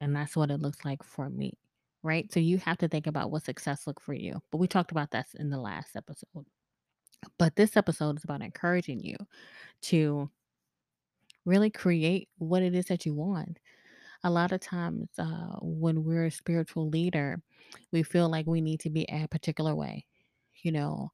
And 0.00 0.14
that's 0.14 0.36
what 0.36 0.50
it 0.50 0.60
looks 0.60 0.84
like 0.84 1.02
for 1.02 1.28
me, 1.28 1.58
right? 2.02 2.30
So 2.32 2.40
you 2.40 2.58
have 2.58 2.78
to 2.78 2.88
think 2.88 3.06
about 3.06 3.30
what 3.30 3.44
success 3.44 3.86
looks 3.86 4.02
for 4.02 4.14
you. 4.14 4.40
But 4.50 4.58
we 4.58 4.68
talked 4.68 4.92
about 4.92 5.10
that 5.10 5.26
in 5.38 5.50
the 5.50 5.58
last 5.58 5.96
episode. 5.96 6.46
But 7.38 7.56
this 7.56 7.76
episode 7.76 8.16
is 8.16 8.24
about 8.24 8.42
encouraging 8.42 9.00
you 9.00 9.16
to 9.82 10.30
really 11.44 11.70
create 11.70 12.28
what 12.38 12.62
it 12.62 12.74
is 12.74 12.86
that 12.86 13.04
you 13.04 13.14
want. 13.14 13.58
A 14.24 14.30
lot 14.30 14.52
of 14.52 14.60
times, 14.60 15.08
uh, 15.18 15.56
when 15.60 16.04
we're 16.04 16.26
a 16.26 16.30
spiritual 16.30 16.88
leader, 16.88 17.40
we 17.92 18.02
feel 18.02 18.28
like 18.28 18.46
we 18.46 18.60
need 18.60 18.80
to 18.80 18.90
be 18.90 19.04
a 19.08 19.28
particular 19.28 19.74
way. 19.74 20.06
You 20.62 20.72
know, 20.72 21.12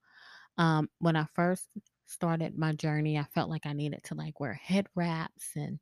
um, 0.58 0.88
when 0.98 1.16
I 1.16 1.26
first 1.34 1.68
started 2.06 2.56
my 2.56 2.72
journey, 2.72 3.18
I 3.18 3.24
felt 3.34 3.50
like 3.50 3.66
I 3.66 3.72
needed 3.72 4.02
to 4.04 4.14
like 4.14 4.40
wear 4.40 4.54
head 4.54 4.86
wraps 4.94 5.50
and 5.56 5.78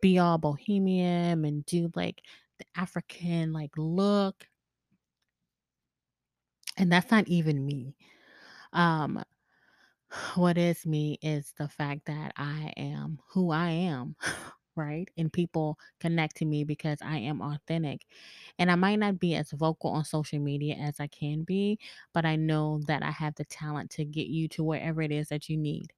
be 0.00 0.18
all 0.18 0.38
bohemian 0.38 1.44
and 1.44 1.64
do 1.66 1.90
like 1.94 2.22
the 2.58 2.66
African 2.76 3.52
like 3.52 3.72
look. 3.76 4.46
And 6.76 6.90
that's 6.90 7.10
not 7.10 7.28
even 7.28 7.64
me. 7.64 7.96
Um, 8.72 9.22
what 10.34 10.58
is 10.58 10.86
me 10.86 11.18
is 11.22 11.52
the 11.58 11.68
fact 11.68 12.06
that 12.06 12.32
I 12.36 12.72
am 12.76 13.18
who 13.28 13.50
I 13.50 13.70
am, 13.70 14.16
right? 14.76 15.08
And 15.16 15.32
people 15.32 15.78
connect 16.00 16.36
to 16.38 16.44
me 16.44 16.64
because 16.64 16.98
I 17.02 17.18
am 17.18 17.40
authentic. 17.42 18.06
And 18.58 18.70
I 18.70 18.74
might 18.76 18.98
not 18.98 19.18
be 19.20 19.34
as 19.36 19.50
vocal 19.52 19.90
on 19.92 20.04
social 20.04 20.38
media 20.40 20.76
as 20.76 21.00
I 21.00 21.06
can 21.08 21.42
be, 21.42 21.78
but 22.12 22.24
I 22.24 22.36
know 22.36 22.80
that 22.86 23.02
I 23.02 23.10
have 23.10 23.34
the 23.36 23.44
talent 23.44 23.90
to 23.92 24.04
get 24.04 24.26
you 24.28 24.48
to 24.50 24.64
wherever 24.64 25.02
it 25.02 25.12
is 25.12 25.28
that 25.28 25.48
you 25.48 25.56
need, 25.56 25.92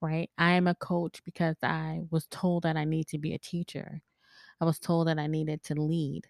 right? 0.00 0.30
I 0.38 0.52
am 0.52 0.66
a 0.68 0.74
coach 0.76 1.22
because 1.24 1.56
I 1.62 2.02
was 2.10 2.26
told 2.28 2.64
that 2.64 2.76
I 2.76 2.84
need 2.84 3.08
to 3.08 3.18
be 3.18 3.34
a 3.34 3.38
teacher. 3.38 4.02
I 4.60 4.64
was 4.64 4.78
told 4.78 5.08
that 5.08 5.18
I 5.18 5.26
needed 5.26 5.62
to 5.64 5.74
lead. 5.74 6.26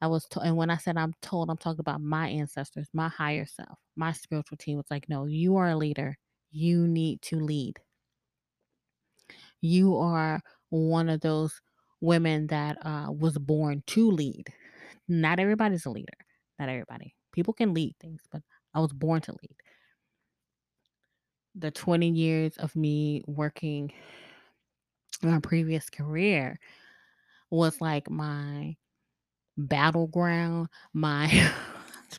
I 0.00 0.08
was 0.08 0.26
told, 0.26 0.46
and 0.46 0.56
when 0.56 0.70
I 0.70 0.76
said 0.78 0.96
I'm 0.96 1.14
told, 1.22 1.50
I'm 1.50 1.56
talking 1.58 1.80
about 1.80 2.02
my 2.02 2.28
ancestors, 2.28 2.88
my 2.92 3.08
higher 3.08 3.46
self, 3.46 3.78
my 3.96 4.12
spiritual 4.12 4.58
team 4.58 4.76
was 4.76 4.90
like, 4.90 5.08
no, 5.08 5.26
you 5.26 5.56
are 5.56 5.68
a 5.70 5.76
leader. 5.76 6.18
You 6.50 6.88
need 6.88 7.22
to 7.22 7.36
lead. 7.40 7.80
You 9.60 9.96
are 9.96 10.42
one 10.72 11.08
of 11.08 11.20
those 11.20 11.60
women 12.00 12.46
that 12.48 12.78
uh, 12.84 13.08
was 13.12 13.36
born 13.38 13.82
to 13.88 14.10
lead. 14.10 14.46
Not 15.06 15.38
everybody's 15.38 15.86
a 15.86 15.90
leader. 15.90 16.16
Not 16.58 16.68
everybody. 16.68 17.14
People 17.32 17.54
can 17.54 17.74
lead 17.74 17.94
things, 18.00 18.22
but 18.32 18.42
I 18.74 18.80
was 18.80 18.92
born 18.92 19.20
to 19.22 19.32
lead. 19.32 19.56
The 21.54 21.70
20 21.70 22.08
years 22.08 22.56
of 22.56 22.74
me 22.74 23.22
working 23.26 23.92
in 25.22 25.30
my 25.30 25.40
previous 25.40 25.90
career 25.90 26.58
was 27.50 27.80
like 27.80 28.10
my 28.10 28.76
battleground, 29.58 30.68
my 30.94 31.50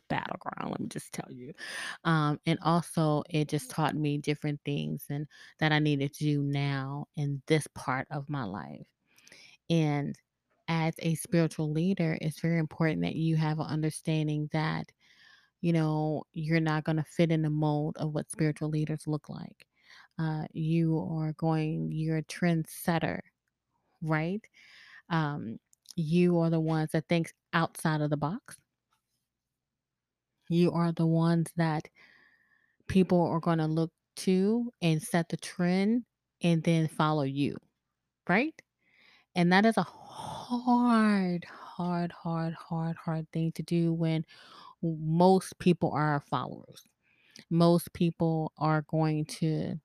battleground, 0.10 0.72
let 0.72 0.80
me 0.80 0.88
just 0.88 1.14
tell 1.14 1.32
you. 1.32 1.54
Um, 2.04 2.40
and 2.46 2.60
also, 2.62 3.24
it 3.30 3.48
just 3.48 3.70
taught 3.70 3.96
me 3.96 4.18
different 4.18 4.60
things 4.66 5.06
and 5.10 5.28
that 5.60 5.72
I 5.72 5.80
needed 5.80 6.14
to 6.14 6.24
do 6.24 6.42
now 6.44 7.08
in 7.16 7.42
this 7.48 7.68
part 7.76 8.08
of 8.12 8.30
my 8.30 8.44
life. 8.44 8.88
And 9.70 10.16
as 10.68 10.94
a 11.00 11.16
spiritual 11.16 11.72
leader, 11.72 12.18
it's 12.22 12.40
very 12.40 12.60
important 12.60 13.02
that 13.02 13.16
you 13.16 13.36
have 13.36 13.60
an 13.60 13.68
understanding 13.68 14.50
that, 14.54 14.92
you 15.62 15.74
know, 15.74 16.24
you're 16.34 16.60
not 16.60 16.84
going 16.84 16.98
to 16.98 17.04
fit 17.04 17.32
in 17.32 17.42
the 17.42 17.50
mold 17.50 17.98
of 17.98 18.14
what 18.14 18.32
spiritual 18.32 18.70
leaders 18.70 19.04
look 19.08 19.30
like. 19.30 19.68
Uh, 20.20 20.44
you 20.52 21.00
are 21.12 21.34
going, 21.34 21.92
you're 21.92 22.18
a 22.18 22.24
trendsetter, 22.24 23.20
right? 24.02 24.42
Um, 25.10 25.58
you 25.96 26.40
are 26.40 26.50
the 26.50 26.60
ones 26.60 26.92
that 26.92 27.08
thinks 27.08 27.34
outside 27.54 28.02
of 28.02 28.10
the 28.10 28.18
box. 28.18 28.58
You 30.54 30.72
are 30.72 30.92
the 30.92 31.06
ones 31.06 31.50
that 31.58 31.88
people 32.88 33.22
are 33.22 33.40
going 33.40 33.58
to 33.60 33.68
look 33.68 33.92
to 34.16 34.72
and 34.82 35.02
set 35.02 35.30
the 35.30 35.38
trend 35.38 36.04
and 36.42 36.64
then 36.64 36.88
follow 36.88 37.24
you, 37.24 37.58
right? 38.28 38.54
And 39.36 39.52
that 39.52 39.66
is 39.66 39.78
a 39.78 39.84
hard, 39.84 41.46
hard, 41.46 42.12
hard, 42.12 42.54
hard, 42.54 42.96
hard 42.98 43.28
thing 43.32 43.52
to 43.54 43.64
do 43.64 43.94
when 43.94 44.26
most 44.84 45.58
people 45.60 45.92
are 45.92 46.22
followers. 46.30 46.86
Most 47.50 47.92
people 47.94 48.52
are 48.58 48.84
going 48.90 49.26
to 49.26 49.80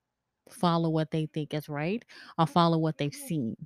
follow 0.50 0.90
what 0.90 1.10
they 1.10 1.26
think 1.26 1.54
is 1.54 1.68
right 1.68 2.04
or 2.38 2.46
follow 2.46 2.78
what 2.78 2.98
they've 2.98 3.10
mm-hmm. 3.10 3.26
seen 3.26 3.56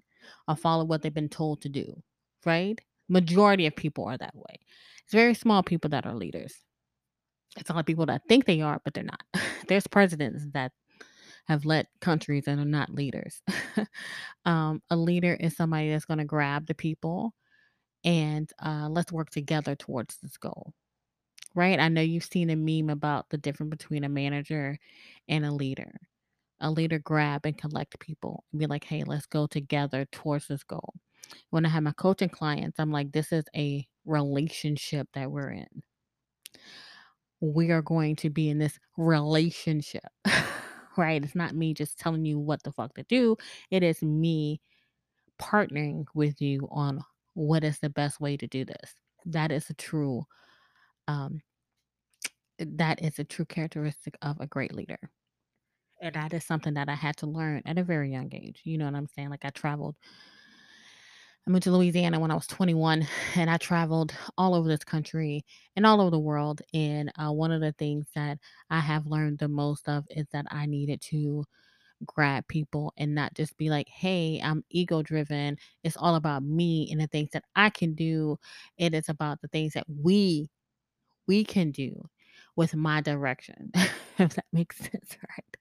or 0.46 0.56
follow 0.56 0.84
what 0.84 1.02
they've 1.02 1.14
been 1.14 1.28
told 1.28 1.62
to 1.62 1.68
do, 1.68 2.00
right? 2.44 2.80
Majority 3.08 3.66
of 3.66 3.74
people 3.74 4.04
are 4.04 4.18
that 4.18 4.34
way. 4.34 4.60
It's 5.04 5.12
very 5.12 5.34
small 5.34 5.62
people 5.62 5.90
that 5.90 6.06
are 6.06 6.14
leaders. 6.14 6.62
It's 7.56 7.70
a 7.70 7.72
lot 7.72 7.80
of 7.80 7.86
people 7.86 8.06
that 8.06 8.22
think 8.28 8.46
they 8.46 8.60
are, 8.60 8.80
but 8.84 8.94
they're 8.94 9.04
not. 9.04 9.22
There's 9.68 9.86
presidents 9.86 10.46
that 10.52 10.72
have 11.46 11.64
led 11.64 11.86
countries 12.00 12.44
and 12.46 12.60
are 12.60 12.64
not 12.64 12.90
leaders. 12.90 13.42
um, 14.44 14.82
a 14.90 14.96
leader 14.96 15.36
is 15.38 15.56
somebody 15.56 15.90
that's 15.90 16.04
going 16.04 16.18
to 16.18 16.24
grab 16.24 16.66
the 16.66 16.74
people 16.74 17.34
and 18.04 18.50
uh, 18.64 18.88
let's 18.88 19.12
work 19.12 19.30
together 19.30 19.74
towards 19.74 20.16
this 20.18 20.36
goal. 20.36 20.72
Right? 21.54 21.78
I 21.78 21.88
know 21.88 22.00
you've 22.00 22.24
seen 22.24 22.50
a 22.50 22.56
meme 22.56 22.88
about 22.88 23.28
the 23.28 23.36
difference 23.36 23.70
between 23.70 24.04
a 24.04 24.08
manager 24.08 24.78
and 25.28 25.44
a 25.44 25.52
leader. 25.52 26.00
A 26.60 26.70
leader 26.70 26.98
grab 26.98 27.44
and 27.44 27.58
collect 27.58 27.98
people 27.98 28.44
and 28.52 28.60
be 28.60 28.66
like, 28.66 28.84
hey, 28.84 29.02
let's 29.04 29.26
go 29.26 29.46
together 29.46 30.06
towards 30.12 30.46
this 30.46 30.62
goal. 30.62 30.94
When 31.50 31.66
I 31.66 31.68
have 31.68 31.82
my 31.82 31.92
coaching 31.92 32.28
clients, 32.30 32.78
I'm 32.78 32.90
like, 32.90 33.12
this 33.12 33.32
is 33.32 33.44
a 33.54 33.86
relationship 34.06 35.08
that 35.12 35.30
we're 35.30 35.50
in. 35.50 35.82
We 37.42 37.70
are 37.72 37.82
going 37.82 38.16
to 38.16 38.30
be 38.30 38.48
in 38.48 38.58
this 38.58 38.78
relationship. 38.96 40.06
right? 40.96 41.22
It's 41.22 41.34
not 41.34 41.54
me 41.54 41.74
just 41.74 41.98
telling 41.98 42.24
you 42.24 42.38
what 42.38 42.62
the 42.62 42.72
fuck 42.72 42.94
to 42.94 43.02
do. 43.04 43.36
It 43.70 43.82
is 43.82 44.02
me 44.02 44.60
partnering 45.40 46.04
with 46.14 46.40
you 46.40 46.68
on 46.70 47.00
what 47.34 47.64
is 47.64 47.78
the 47.78 47.90
best 47.90 48.20
way 48.20 48.36
to 48.36 48.46
do 48.46 48.64
this. 48.64 48.94
That 49.26 49.50
is 49.52 49.68
a 49.70 49.74
true 49.74 50.24
um 51.08 51.40
that 52.58 53.02
is 53.02 53.18
a 53.18 53.24
true 53.24 53.44
characteristic 53.44 54.16
of 54.22 54.38
a 54.40 54.46
great 54.46 54.74
leader. 54.74 54.98
And 56.00 56.14
that 56.14 56.32
is 56.32 56.44
something 56.44 56.74
that 56.74 56.88
I 56.88 56.94
had 56.94 57.16
to 57.18 57.26
learn 57.26 57.62
at 57.64 57.78
a 57.78 57.84
very 57.84 58.10
young 58.12 58.30
age. 58.34 58.60
You 58.64 58.78
know 58.78 58.84
what 58.86 58.94
I'm 58.94 59.06
saying? 59.06 59.30
Like 59.30 59.44
I 59.44 59.50
traveled 59.50 59.96
I 61.46 61.50
moved 61.50 61.64
to 61.64 61.72
Louisiana 61.72 62.20
when 62.20 62.30
I 62.30 62.34
was 62.36 62.46
21, 62.46 63.06
and 63.34 63.50
I 63.50 63.56
traveled 63.56 64.14
all 64.38 64.54
over 64.54 64.68
this 64.68 64.84
country 64.84 65.44
and 65.74 65.84
all 65.84 66.00
over 66.00 66.10
the 66.10 66.18
world. 66.18 66.62
And 66.72 67.12
uh, 67.18 67.32
one 67.32 67.50
of 67.50 67.60
the 67.60 67.72
things 67.72 68.06
that 68.14 68.38
I 68.70 68.78
have 68.80 69.06
learned 69.06 69.38
the 69.40 69.48
most 69.48 69.88
of 69.88 70.06
is 70.10 70.26
that 70.32 70.46
I 70.50 70.66
needed 70.66 71.00
to 71.10 71.44
grab 72.06 72.46
people 72.48 72.92
and 72.98 73.14
not 73.14 73.34
just 73.34 73.56
be 73.58 73.70
like, 73.70 73.88
hey, 73.88 74.40
I'm 74.44 74.64
ego 74.70 75.02
driven. 75.02 75.58
It's 75.84 75.96
all 75.96 76.16
about 76.16 76.44
me 76.44 76.88
and 76.92 77.00
the 77.00 77.08
things 77.08 77.30
that 77.32 77.44
I 77.56 77.70
can 77.70 77.94
do. 77.94 78.38
It 78.78 78.94
is 78.94 79.08
about 79.08 79.40
the 79.42 79.48
things 79.48 79.74
that 79.74 79.86
we 79.88 80.50
we 81.28 81.44
can 81.44 81.70
do 81.72 82.08
with 82.56 82.74
my 82.76 83.00
direction. 83.00 83.72
if 84.18 84.34
that 84.34 84.46
makes 84.52 84.78
sense, 84.80 85.16
right? 85.30 85.56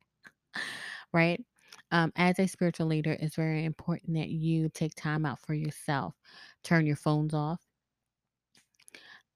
Right? 1.14 1.44
Um, 1.92 2.12
as 2.16 2.40
a 2.40 2.48
spiritual 2.48 2.88
leader, 2.88 3.18
it's 3.20 3.36
very 3.36 3.66
important 3.66 4.16
that 4.16 4.30
you 4.30 4.70
take 4.70 4.96
time 4.96 5.26
out 5.26 5.40
for 5.40 5.54
yourself. 5.54 6.16
Turn 6.64 6.86
your 6.86 6.96
phones 6.96 7.34
off, 7.34 7.62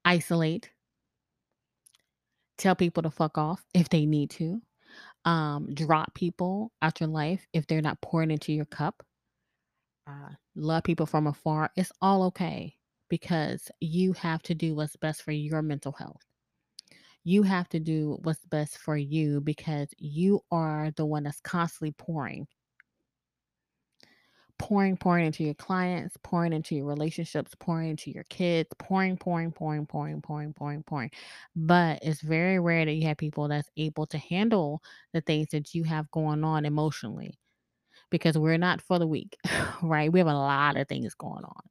isolate, 0.06 0.72
tell 2.58 2.74
people 2.76 3.02
to 3.02 3.10
fuck 3.10 3.38
off 3.38 3.64
if 3.74 3.88
they 3.88 4.06
need 4.06 4.30
to, 4.30 4.62
um, 5.26 5.74
drop 5.74 6.14
people 6.14 6.72
out 6.82 7.00
your 7.00 7.08
life 7.10 7.46
if 7.54 7.66
they're 7.66 7.82
not 7.82 8.00
pouring 8.02 8.32
into 8.32 8.52
your 8.52 8.66
cup. 8.66 9.04
Uh, 10.06 10.30
love 10.56 10.82
people 10.84 11.06
from 11.06 11.28
afar. 11.28 11.70
It's 11.76 11.92
all 12.02 12.24
okay 12.24 12.76
because 13.08 13.70
you 13.80 14.12
have 14.14 14.42
to 14.44 14.54
do 14.54 14.74
what's 14.74 14.96
best 14.96 15.22
for 15.22 15.32
your 15.32 15.62
mental 15.62 15.92
health. 15.92 16.25
You 17.26 17.42
have 17.42 17.68
to 17.70 17.78
do 17.78 18.18
what's 18.22 18.46
best 18.46 18.78
for 18.78 18.96
you 18.96 19.42
because 19.42 19.88
you 19.98 20.40
are 20.50 20.92
the 20.92 21.04
one 21.04 21.24
that's 21.24 21.42
constantly 21.42 21.92
pouring. 21.92 22.48
Pouring, 24.58 24.96
pouring 24.96 25.26
into 25.26 25.44
your 25.44 25.52
clients, 25.52 26.16
pouring 26.22 26.54
into 26.54 26.74
your 26.74 26.86
relationships, 26.86 27.54
pouring 27.60 27.90
into 27.90 28.10
your 28.10 28.24
kids, 28.30 28.70
pouring, 28.78 29.18
pouring, 29.18 29.52
pouring, 29.52 29.84
pouring, 29.84 30.22
pouring, 30.22 30.54
pouring, 30.54 30.82
pouring. 30.82 31.10
But 31.54 31.98
it's 32.02 32.22
very 32.22 32.58
rare 32.58 32.86
that 32.86 32.94
you 32.94 33.06
have 33.06 33.18
people 33.18 33.48
that's 33.48 33.68
able 33.76 34.06
to 34.06 34.16
handle 34.16 34.82
the 35.12 35.20
things 35.20 35.48
that 35.50 35.74
you 35.74 35.84
have 35.84 36.10
going 36.10 36.42
on 36.42 36.64
emotionally 36.64 37.38
because 38.10 38.38
we're 38.38 38.58
not 38.58 38.80
for 38.82 38.98
the 38.98 39.06
weak, 39.08 39.36
right? 39.82 40.12
We 40.12 40.20
have 40.20 40.28
a 40.28 40.34
lot 40.34 40.76
of 40.76 40.88
things 40.88 41.14
going 41.14 41.44
on. 41.44 41.62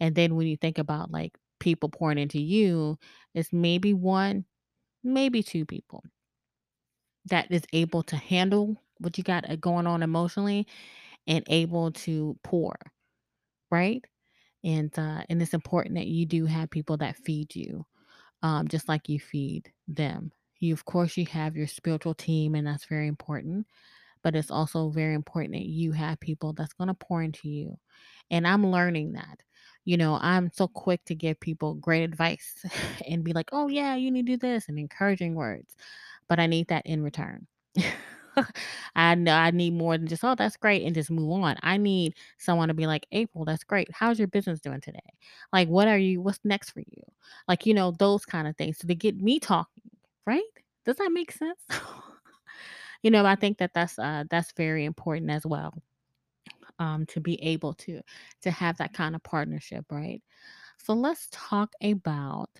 And 0.00 0.14
then 0.14 0.36
when 0.36 0.46
you 0.46 0.56
think 0.56 0.78
about 0.78 1.10
like 1.10 1.38
people 1.60 1.88
pouring 1.88 2.18
into 2.18 2.40
you, 2.40 2.98
it's 3.34 3.52
maybe 3.52 3.94
one, 3.94 4.44
maybe 5.04 5.42
two 5.42 5.66
people 5.66 6.04
that 7.26 7.50
is 7.50 7.62
able 7.72 8.02
to 8.04 8.16
handle 8.16 8.76
what 8.98 9.16
you 9.18 9.24
got 9.24 9.48
uh, 9.48 9.56
going 9.56 9.86
on 9.86 10.02
emotionally 10.02 10.66
and 11.26 11.44
able 11.48 11.92
to 11.92 12.38
pour, 12.44 12.76
right? 13.70 14.04
And 14.64 14.96
uh, 14.98 15.24
and 15.30 15.42
it's 15.42 15.54
important 15.54 15.96
that 15.96 16.08
you 16.08 16.26
do 16.26 16.46
have 16.46 16.70
people 16.70 16.98
that 16.98 17.16
feed 17.18 17.56
you, 17.56 17.86
um, 18.42 18.68
just 18.68 18.88
like 18.88 19.08
you 19.08 19.20
feed 19.20 19.72
them. 19.88 20.32
You, 20.60 20.74
of 20.74 20.84
course, 20.86 21.16
you 21.16 21.26
have 21.26 21.56
your 21.56 21.68
spiritual 21.68 22.14
team, 22.14 22.54
and 22.54 22.66
that's 22.66 22.86
very 22.86 23.08
important. 23.08 23.66
But 24.22 24.36
it's 24.36 24.50
also 24.50 24.90
very 24.90 25.14
important 25.14 25.54
that 25.54 25.66
you 25.66 25.92
have 25.92 26.20
people 26.20 26.52
that's 26.54 26.74
going 26.74 26.88
to 26.88 26.94
pour 26.94 27.22
into 27.22 27.48
you. 27.48 27.78
And 28.30 28.46
I'm 28.46 28.66
learning 28.66 29.12
that. 29.14 29.40
You 29.84 29.96
know, 29.96 30.18
I'm 30.20 30.50
so 30.52 30.68
quick 30.68 31.04
to 31.06 31.14
give 31.14 31.40
people 31.40 31.74
great 31.74 32.04
advice 32.04 32.64
and 33.08 33.24
be 33.24 33.32
like, 33.32 33.50
oh, 33.52 33.68
yeah, 33.68 33.94
you 33.96 34.10
need 34.10 34.26
to 34.26 34.32
do 34.32 34.38
this 34.38 34.68
and 34.68 34.78
encouraging 34.78 35.34
words. 35.34 35.76
But 36.28 36.40
I 36.40 36.46
need 36.46 36.68
that 36.68 36.86
in 36.86 37.02
return. 37.02 37.46
I 38.96 39.14
know 39.14 39.34
I 39.34 39.50
need 39.50 39.74
more 39.74 39.96
than 39.96 40.06
just, 40.08 40.24
oh, 40.24 40.34
that's 40.34 40.56
great, 40.56 40.82
and 40.84 40.94
just 40.94 41.10
move 41.10 41.30
on. 41.42 41.56
I 41.62 41.76
need 41.76 42.14
someone 42.38 42.68
to 42.68 42.74
be 42.74 42.86
like, 42.86 43.06
April, 43.12 43.44
that's 43.44 43.62
great. 43.64 43.88
How's 43.92 44.18
your 44.18 44.28
business 44.28 44.60
doing 44.60 44.80
today? 44.80 44.98
Like, 45.52 45.68
what 45.68 45.86
are 45.88 45.98
you, 45.98 46.20
what's 46.20 46.40
next 46.44 46.70
for 46.70 46.80
you? 46.80 47.02
Like, 47.46 47.66
you 47.66 47.74
know, 47.74 47.92
those 47.92 48.24
kind 48.24 48.48
of 48.48 48.56
things. 48.56 48.78
So 48.78 48.88
to 48.88 48.94
get 48.94 49.16
me 49.20 49.38
talking, 49.38 49.90
right? 50.26 50.42
Does 50.84 50.96
that 50.96 51.12
make 51.12 51.30
sense? 51.32 51.60
you 53.02 53.10
know, 53.10 53.24
I 53.24 53.34
think 53.36 53.58
that 53.58 53.72
that's 53.74 53.98
uh 53.98 54.24
that's 54.30 54.52
very 54.52 54.84
important 54.84 55.30
as 55.30 55.46
well. 55.46 55.74
Um, 56.78 57.06
to 57.06 57.20
be 57.20 57.40
able 57.42 57.74
to 57.74 58.00
to 58.42 58.50
have 58.50 58.78
that 58.78 58.92
kind 58.92 59.14
of 59.14 59.22
partnership, 59.22 59.86
right? 59.90 60.22
So 60.78 60.92
let's 60.94 61.28
talk 61.30 61.72
about 61.82 62.50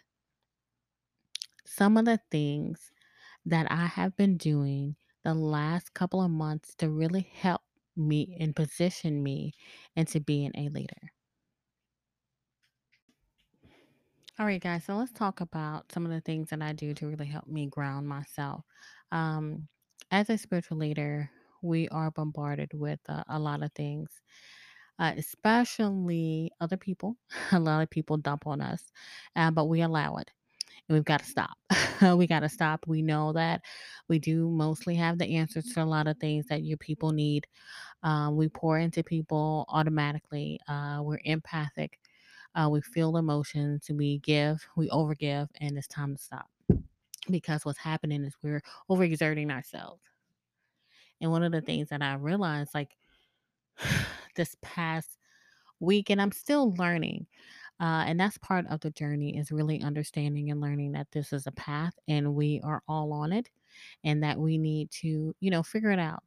some 1.66 1.96
of 1.96 2.04
the 2.04 2.20
things 2.30 2.92
that 3.46 3.70
I 3.70 3.86
have 3.86 4.16
been 4.16 4.36
doing 4.36 4.96
the 5.24 5.34
last 5.34 5.94
couple 5.94 6.22
of 6.22 6.30
months 6.30 6.74
to 6.76 6.90
really 6.90 7.28
help 7.34 7.62
me 7.96 8.36
and 8.40 8.54
position 8.54 9.22
me 9.22 9.52
into 9.96 10.20
being 10.20 10.52
a 10.56 10.68
leader. 10.68 11.12
All 14.38 14.46
right, 14.46 14.60
guys, 14.60 14.84
so 14.84 14.96
let's 14.96 15.12
talk 15.12 15.40
about 15.40 15.92
some 15.92 16.04
of 16.04 16.10
the 16.10 16.20
things 16.20 16.50
that 16.50 16.60
I 16.60 16.72
do 16.72 16.92
to 16.94 17.06
really 17.06 17.26
help 17.26 17.46
me 17.46 17.66
ground 17.66 18.08
myself. 18.08 18.64
Um, 19.12 19.68
as 20.10 20.28
a 20.28 20.36
spiritual 20.38 20.78
leader, 20.78 21.30
we 21.64 21.88
are 21.88 22.10
bombarded 22.10 22.70
with 22.74 23.00
uh, 23.08 23.24
a 23.28 23.38
lot 23.38 23.62
of 23.62 23.72
things, 23.72 24.10
uh, 24.98 25.12
especially 25.16 26.52
other 26.60 26.76
people. 26.76 27.16
a 27.52 27.58
lot 27.58 27.82
of 27.82 27.90
people 27.90 28.16
dump 28.16 28.46
on 28.46 28.60
us, 28.60 28.92
uh, 29.36 29.50
but 29.50 29.66
we 29.66 29.82
allow 29.82 30.16
it 30.16 30.30
and 30.88 30.94
we've 30.94 31.04
got 31.04 31.20
to 31.20 31.26
stop. 31.26 31.56
we 32.16 32.26
got 32.26 32.40
to 32.40 32.48
stop. 32.48 32.86
We 32.86 33.02
know 33.02 33.32
that 33.32 33.62
we 34.08 34.18
do 34.18 34.50
mostly 34.50 34.94
have 34.96 35.18
the 35.18 35.36
answers 35.36 35.64
to 35.72 35.82
a 35.82 35.84
lot 35.84 36.06
of 36.06 36.18
things 36.18 36.46
that 36.48 36.62
your 36.62 36.76
people 36.78 37.12
need. 37.12 37.46
Um, 38.02 38.36
we 38.36 38.48
pour 38.48 38.78
into 38.78 39.02
people 39.02 39.64
automatically. 39.68 40.60
Uh, 40.68 41.00
we're 41.02 41.20
empathic. 41.24 41.98
Uh, 42.54 42.68
we 42.70 42.80
feel 42.82 43.16
emotions. 43.16 43.90
We 43.90 44.18
give. 44.18 44.64
We 44.76 44.88
overgive, 44.90 45.48
and 45.60 45.76
it's 45.76 45.88
time 45.88 46.16
to 46.16 46.22
stop 46.22 46.46
because 47.30 47.64
what's 47.64 47.78
happening 47.78 48.22
is 48.24 48.34
we're 48.42 48.62
overexerting 48.90 49.50
ourselves. 49.50 50.02
And 51.24 51.32
one 51.32 51.44
of 51.44 51.52
the 51.52 51.62
things 51.62 51.90
that 51.90 52.02
I 52.02 52.16
realized, 52.16 52.74
like 52.74 52.96
this 54.36 54.56
past 54.62 55.18
week, 55.80 56.10
and 56.10 56.20
I'm 56.22 56.32
still 56.32 56.74
learning, 56.74 57.26
uh, 57.80 58.04
and 58.06 58.20
that's 58.20 58.38
part 58.38 58.66
of 58.68 58.80
the 58.80 58.90
journey 58.92 59.36
is 59.38 59.52
really 59.52 59.82
understanding 59.82 60.50
and 60.50 60.60
learning 60.60 60.92
that 60.94 61.10
this 61.12 61.32
is 61.32 61.46
a 61.48 61.52
path 61.52 61.94
and 62.08 62.34
we 62.34 62.60
are 62.64 62.82
all 62.88 63.12
on 63.12 63.32
it 63.32 63.50
and 64.04 64.22
that 64.24 64.38
we 64.38 64.58
need 64.58 64.90
to, 64.92 65.34
you 65.40 65.50
know, 65.50 65.62
figure 65.62 65.92
it 65.92 66.00
out. 66.00 66.24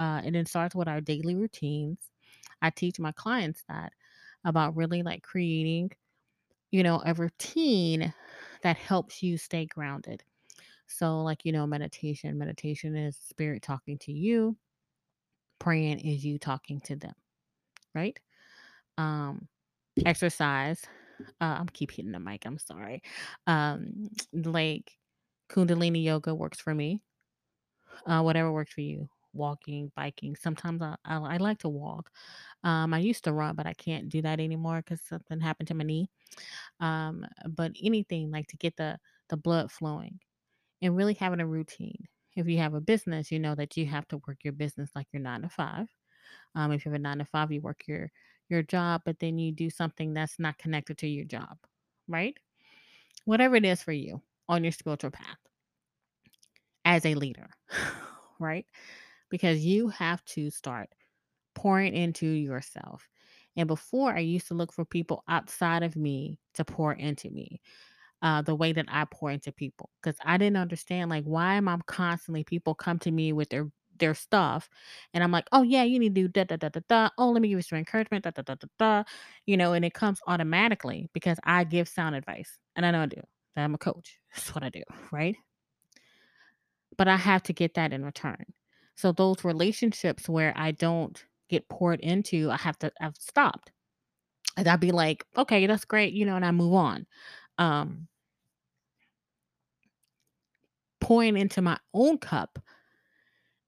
Uh, 0.00 0.22
and 0.24 0.36
it 0.36 0.48
starts 0.48 0.74
with 0.76 0.88
our 0.88 1.00
daily 1.02 1.36
routines. 1.36 2.10
I 2.62 2.70
teach 2.70 3.00
my 3.00 3.12
clients 3.12 3.64
that 3.68 3.92
about 4.44 4.76
really 4.76 5.02
like 5.02 5.22
creating, 5.22 5.92
you 6.72 6.82
know, 6.84 7.02
a 7.04 7.14
routine 7.14 8.14
that 8.62 8.76
helps 8.78 9.22
you 9.22 9.38
stay 9.38 9.66
grounded. 9.66 10.24
So, 10.90 11.22
like, 11.22 11.44
you 11.44 11.52
know, 11.52 11.66
meditation. 11.66 12.36
Meditation 12.38 12.96
is 12.96 13.16
spirit 13.16 13.62
talking 13.62 13.98
to 13.98 14.12
you, 14.12 14.56
praying 15.58 16.00
is 16.00 16.24
you 16.24 16.38
talking 16.38 16.80
to 16.80 16.96
them, 16.96 17.14
right? 17.94 18.18
Um, 18.98 19.48
exercise. 20.06 20.82
Uh, 21.40 21.56
I'm 21.60 21.68
keep 21.68 21.92
hitting 21.92 22.12
the 22.12 22.20
mic. 22.20 22.46
I'm 22.46 22.58
sorry. 22.58 23.02
Um, 23.46 24.10
like 24.32 24.96
Kundalini 25.50 26.04
yoga 26.04 26.34
works 26.34 26.60
for 26.60 26.74
me. 26.74 27.02
Uh, 28.06 28.22
whatever 28.22 28.52
works 28.52 28.72
for 28.72 28.80
you. 28.80 29.08
Walking, 29.32 29.92
biking. 29.94 30.34
Sometimes 30.34 30.82
I, 30.82 30.96
I, 31.04 31.16
I 31.16 31.36
like 31.36 31.58
to 31.58 31.68
walk. 31.68 32.10
Um, 32.64 32.92
I 32.92 32.98
used 32.98 33.24
to 33.24 33.32
run, 33.32 33.54
but 33.54 33.66
I 33.66 33.74
can't 33.74 34.08
do 34.08 34.22
that 34.22 34.40
anymore 34.40 34.82
because 34.84 35.00
something 35.02 35.40
happened 35.40 35.68
to 35.68 35.74
my 35.74 35.84
knee. 35.84 36.08
Um, 36.80 37.26
but 37.48 37.72
anything 37.82 38.30
like 38.30 38.48
to 38.48 38.56
get 38.56 38.76
the 38.76 38.98
the 39.28 39.36
blood 39.36 39.70
flowing 39.70 40.18
and 40.82 40.96
really 40.96 41.14
having 41.14 41.40
a 41.40 41.46
routine. 41.46 42.06
If 42.36 42.46
you 42.48 42.58
have 42.58 42.74
a 42.74 42.80
business, 42.80 43.30
you 43.30 43.38
know 43.38 43.54
that 43.56 43.76
you 43.76 43.86
have 43.86 44.06
to 44.08 44.20
work 44.26 44.38
your 44.44 44.52
business 44.52 44.90
like 44.94 45.06
you're 45.12 45.22
nine 45.22 45.42
to 45.42 45.48
five. 45.48 45.88
Um, 46.54 46.72
if 46.72 46.84
you 46.84 46.92
have 46.92 47.00
a 47.00 47.02
nine 47.02 47.18
to 47.18 47.24
five, 47.24 47.52
you 47.52 47.60
work 47.60 47.82
your 47.86 48.10
your 48.48 48.62
job, 48.62 49.02
but 49.04 49.18
then 49.20 49.38
you 49.38 49.52
do 49.52 49.70
something 49.70 50.12
that's 50.14 50.38
not 50.38 50.58
connected 50.58 50.98
to 50.98 51.08
your 51.08 51.24
job, 51.24 51.58
right? 52.08 52.36
Whatever 53.24 53.56
it 53.56 53.64
is 53.64 53.82
for 53.82 53.92
you 53.92 54.22
on 54.48 54.64
your 54.64 54.72
spiritual 54.72 55.10
path 55.12 55.38
as 56.84 57.04
a 57.04 57.14
leader, 57.14 57.50
right? 58.38 58.66
Because 59.30 59.64
you 59.64 59.88
have 59.88 60.24
to 60.26 60.50
start 60.50 60.90
pouring 61.54 61.94
into 61.94 62.26
yourself. 62.26 63.08
And 63.56 63.66
before, 63.66 64.14
I 64.14 64.20
used 64.20 64.48
to 64.48 64.54
look 64.54 64.72
for 64.72 64.84
people 64.84 65.24
outside 65.28 65.82
of 65.82 65.96
me 65.96 66.38
to 66.54 66.64
pour 66.64 66.92
into 66.92 67.30
me 67.30 67.60
uh, 68.22 68.42
the 68.42 68.54
way 68.54 68.72
that 68.72 68.86
I 68.88 69.06
pour 69.10 69.30
into 69.30 69.52
people 69.52 69.90
because 70.02 70.18
I 70.24 70.36
didn't 70.38 70.58
understand 70.58 71.10
like 71.10 71.24
why 71.24 71.54
am 71.54 71.68
I 71.68 71.78
constantly 71.86 72.44
people 72.44 72.74
come 72.74 72.98
to 73.00 73.10
me 73.10 73.32
with 73.32 73.48
their 73.50 73.70
their 73.98 74.14
stuff 74.14 74.68
and 75.14 75.22
I'm 75.22 75.30
like, 75.32 75.46
oh 75.52 75.62
yeah, 75.62 75.82
you 75.84 75.98
need 75.98 76.14
to 76.14 76.22
do 76.22 76.28
da 76.28 76.44
da 76.44 76.56
da 76.56 76.68
da 76.70 76.80
da. 76.88 77.08
Oh, 77.18 77.30
let 77.30 77.42
me 77.42 77.48
give 77.48 77.58
you 77.58 77.62
some 77.62 77.78
encouragement, 77.78 78.24
da 78.24 78.30
da 78.30 78.42
da 78.42 78.54
da 78.54 78.68
da. 78.78 79.04
You 79.46 79.56
know, 79.56 79.72
and 79.74 79.84
it 79.84 79.94
comes 79.94 80.20
automatically 80.26 81.08
because 81.12 81.38
I 81.44 81.64
give 81.64 81.88
sound 81.88 82.14
advice 82.16 82.58
and 82.76 82.84
I 82.86 82.90
know 82.90 83.02
I 83.02 83.06
do. 83.06 83.20
I'm 83.56 83.74
a 83.74 83.78
coach. 83.78 84.18
That's 84.34 84.54
what 84.54 84.64
I 84.64 84.70
do, 84.70 84.82
right? 85.12 85.36
But 86.96 87.08
I 87.08 87.16
have 87.16 87.42
to 87.44 87.52
get 87.52 87.74
that 87.74 87.92
in 87.92 88.04
return. 88.04 88.44
So 88.96 89.12
those 89.12 89.44
relationships 89.44 90.28
where 90.28 90.52
I 90.56 90.72
don't 90.72 91.22
get 91.48 91.68
poured 91.68 92.00
into, 92.00 92.50
I 92.50 92.56
have 92.56 92.78
to 92.80 92.92
I've 93.00 93.16
stopped. 93.16 93.72
And 94.56 94.68
I'd 94.68 94.80
be 94.80 94.92
like, 94.92 95.24
okay, 95.38 95.66
that's 95.66 95.84
great, 95.86 96.14
you 96.14 96.26
know, 96.26 96.36
and 96.36 96.46
I 96.46 96.52
move 96.52 96.74
on. 96.74 97.06
Um, 97.58 98.08
pouring 101.00 101.36
into 101.36 101.62
my 101.62 101.78
own 101.94 102.18
cup 102.18 102.58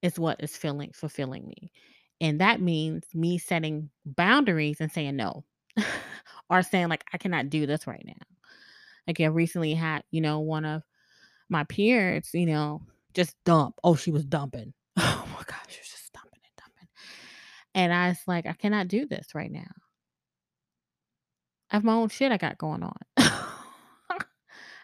is 0.02 0.18
what 0.18 0.42
is 0.42 0.56
filling 0.56 0.92
fulfilling 0.92 1.46
me. 1.46 1.72
And 2.20 2.40
that 2.40 2.60
means 2.60 3.04
me 3.14 3.38
setting 3.38 3.90
boundaries 4.04 4.80
and 4.80 4.92
saying 4.92 5.16
no. 5.16 5.44
or 6.50 6.62
saying 6.62 6.88
like 6.88 7.04
I 7.12 7.18
cannot 7.18 7.50
do 7.50 7.66
this 7.66 7.86
right 7.86 8.04
now. 8.04 8.26
Like 9.06 9.20
I 9.20 9.26
recently 9.26 9.74
had, 9.74 10.04
you 10.10 10.20
know, 10.20 10.40
one 10.40 10.64
of 10.64 10.82
my 11.48 11.64
peers, 11.64 12.30
you 12.32 12.46
know, 12.46 12.82
just 13.14 13.34
dump. 13.44 13.76
Oh, 13.82 13.96
she 13.96 14.10
was 14.10 14.24
dumping. 14.24 14.72
Oh 14.98 15.26
my 15.32 15.42
gosh, 15.46 15.64
she 15.68 15.80
was 15.80 15.88
just 15.88 16.12
dumping 16.12 16.40
and 16.44 16.56
dumping. 16.56 16.88
And 17.74 17.92
I 17.92 18.08
was 18.08 18.18
like, 18.26 18.46
I 18.46 18.52
cannot 18.52 18.88
do 18.88 19.06
this 19.06 19.28
right 19.34 19.50
now. 19.50 19.70
I 21.70 21.76
have 21.76 21.84
my 21.84 21.94
own 21.94 22.10
shit 22.10 22.30
I 22.30 22.36
got 22.36 22.58
going 22.58 22.82
on. 22.82 22.98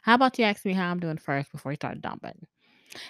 how 0.03 0.15
about 0.15 0.39
you 0.39 0.45
ask 0.45 0.65
me 0.65 0.73
how 0.73 0.91
I'm 0.91 1.01
doing 1.01 1.19
first 1.19 1.53
before 1.53 1.73
you 1.73 1.77
start 1.77 2.01
dumping? 2.01 2.47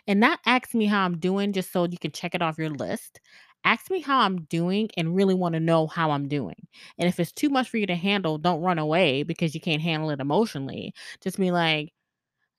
And 0.06 0.20
not 0.20 0.40
ask 0.46 0.74
me 0.74 0.86
how 0.86 1.04
I'm 1.04 1.18
doing 1.18 1.52
just 1.52 1.72
so 1.72 1.84
you 1.86 1.98
can 1.98 2.12
check 2.12 2.34
it 2.34 2.42
off 2.42 2.58
your 2.58 2.70
list. 2.70 3.20
Ask 3.64 3.90
me 3.90 4.00
how 4.00 4.20
I'm 4.20 4.44
doing 4.44 4.90
and 4.96 5.14
really 5.16 5.34
want 5.34 5.54
to 5.54 5.60
know 5.60 5.86
how 5.88 6.10
I'm 6.12 6.28
doing. 6.28 6.68
And 6.98 7.08
if 7.08 7.20
it's 7.20 7.32
too 7.32 7.50
much 7.50 7.68
for 7.70 7.78
you 7.78 7.86
to 7.86 7.96
handle, 7.96 8.38
don't 8.38 8.62
run 8.62 8.78
away 8.78 9.22
because 9.24 9.54
you 9.54 9.60
can't 9.60 9.82
handle 9.82 10.10
it 10.10 10.20
emotionally. 10.20 10.94
Just 11.22 11.38
be 11.38 11.50
like, 11.50 11.92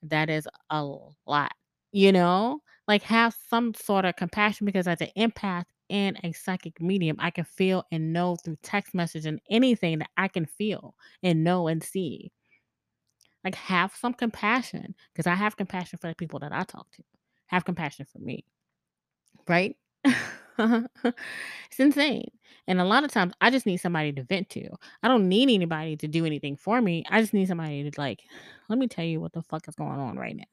That 0.02 0.30
is 0.30 0.48
a 0.70 0.84
lot, 1.26 1.52
you 1.92 2.12
know? 2.12 2.62
Like, 2.88 3.02
have 3.04 3.36
some 3.48 3.74
sort 3.74 4.04
of 4.04 4.16
compassion 4.16 4.66
because 4.66 4.88
as 4.88 5.00
an 5.00 5.10
empath 5.16 5.66
and 5.90 6.18
a 6.24 6.32
psychic 6.32 6.80
medium, 6.80 7.16
I 7.20 7.30
can 7.30 7.44
feel 7.44 7.84
and 7.92 8.12
know 8.12 8.36
through 8.36 8.56
text 8.62 8.94
message 8.94 9.26
and 9.26 9.40
anything 9.50 9.98
that 10.00 10.10
I 10.16 10.28
can 10.28 10.46
feel 10.46 10.94
and 11.22 11.44
know 11.44 11.68
and 11.68 11.82
see. 11.82 12.32
Like, 13.44 13.54
have 13.54 13.94
some 13.94 14.14
compassion 14.14 14.94
because 15.12 15.26
I 15.26 15.34
have 15.34 15.56
compassion 15.56 15.98
for 15.98 16.08
the 16.08 16.14
people 16.14 16.40
that 16.40 16.52
I 16.52 16.64
talk 16.64 16.90
to. 16.92 17.02
Have 17.46 17.64
compassion 17.64 18.06
for 18.10 18.18
me, 18.18 18.44
right? 19.48 19.76
It's 21.70 21.80
insane. 21.80 22.30
And 22.66 22.80
a 22.80 22.84
lot 22.84 23.04
of 23.04 23.10
times 23.10 23.32
I 23.40 23.50
just 23.50 23.66
need 23.66 23.78
somebody 23.78 24.12
to 24.12 24.22
vent 24.24 24.50
to. 24.50 24.68
I 25.02 25.08
don't 25.08 25.28
need 25.28 25.48
anybody 25.50 25.96
to 25.96 26.08
do 26.08 26.26
anything 26.26 26.56
for 26.56 26.80
me. 26.82 27.04
I 27.08 27.20
just 27.20 27.32
need 27.32 27.48
somebody 27.48 27.88
to 27.90 28.00
like, 28.00 28.22
let 28.68 28.78
me 28.78 28.86
tell 28.88 29.04
you 29.04 29.20
what 29.20 29.32
the 29.32 29.42
fuck 29.42 29.66
is 29.68 29.74
going 29.74 29.98
on 29.98 30.16
right 30.16 30.36
now. 30.36 30.44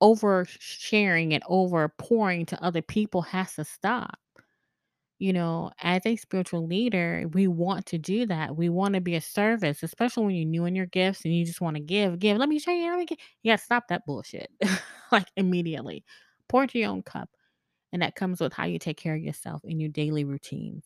Over 0.00 0.46
sharing 0.48 1.32
and 1.32 1.42
over 1.48 1.88
pouring 1.96 2.44
to 2.46 2.62
other 2.62 2.82
people 2.82 3.22
has 3.22 3.54
to 3.54 3.64
stop. 3.64 4.18
You 5.18 5.32
know, 5.32 5.70
as 5.80 6.02
a 6.04 6.16
spiritual 6.16 6.66
leader, 6.66 7.24
we 7.32 7.46
want 7.46 7.86
to 7.86 7.98
do 7.98 8.26
that. 8.26 8.54
We 8.56 8.68
want 8.68 8.94
to 8.94 9.00
be 9.00 9.14
a 9.14 9.20
service, 9.20 9.82
especially 9.82 10.26
when 10.26 10.34
you're 10.34 10.44
new 10.46 10.66
in 10.66 10.74
your 10.76 10.86
gifts 10.86 11.24
and 11.24 11.34
you 11.34 11.44
just 11.46 11.60
want 11.62 11.76
to 11.76 11.82
give, 11.82 12.18
give. 12.18 12.36
Let 12.36 12.50
me 12.50 12.58
show 12.58 12.70
you. 12.72 12.90
Let 12.90 12.98
me 12.98 13.06
get. 13.42 13.60
Stop 13.60 13.88
that 13.88 14.04
bullshit 14.06 14.50
like 15.12 15.28
immediately. 15.36 16.04
Pour 16.48 16.62
into 16.64 16.78
your 16.78 16.90
own 16.90 17.02
cup. 17.02 17.30
And 17.92 18.02
that 18.02 18.16
comes 18.16 18.40
with 18.40 18.52
how 18.52 18.66
you 18.66 18.78
take 18.78 18.98
care 18.98 19.14
of 19.14 19.22
yourself 19.22 19.62
in 19.64 19.80
your 19.80 19.90
daily 19.90 20.24
routines, 20.24 20.84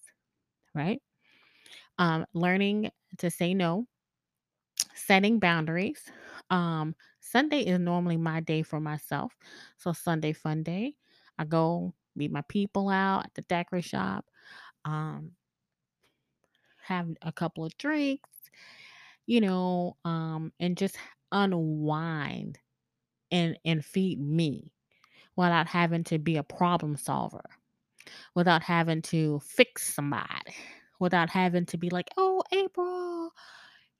right? 0.75 1.01
Um, 1.99 2.27
learning 2.35 2.90
to 3.19 3.31
say 3.31 3.55
no, 3.55 3.87
setting 4.95 5.38
boundaries. 5.38 6.11
Um, 6.51 6.95
Sunday 7.21 7.61
is 7.61 7.79
normally 7.79 8.16
my 8.16 8.40
day 8.40 8.62
for 8.62 8.81
myself. 8.81 9.33
So 9.77 9.93
Sunday 9.93 10.33
fun 10.33 10.62
day. 10.62 10.95
I 11.38 11.45
go 11.45 11.95
meet 12.21 12.33
my 12.33 12.43
people 12.49 12.91
out 12.91 13.27
at 13.27 13.35
the 13.35 13.43
daiquiri 13.43 13.83
shop, 13.83 14.27
um, 14.87 15.33
have 16.83 17.09
a 17.23 17.33
couple 17.33 17.65
of 17.65 17.77
drinks, 17.79 18.31
you 19.27 19.41
know, 19.41 19.97
um, 20.05 20.53
and 20.61 20.77
just 20.77 20.97
unwind 21.33 22.59
and 23.31 23.59
and 23.65 23.85
feed 23.85 24.21
me 24.21 24.73
without 25.37 25.69
having 25.69 26.05
to 26.05 26.19
be 26.19 26.37
a 26.39 26.45
problem 26.45 26.97
solver. 26.97 27.45
without 28.37 28.63
having 28.63 29.03
to 29.03 29.41
fix 29.41 29.95
somebody, 29.95 30.55
without 31.01 31.31
having 31.31 31.67
to 31.67 31.79
be 31.79 31.91
like, 31.91 32.09
"Oh, 32.19 32.43
April, 32.53 33.33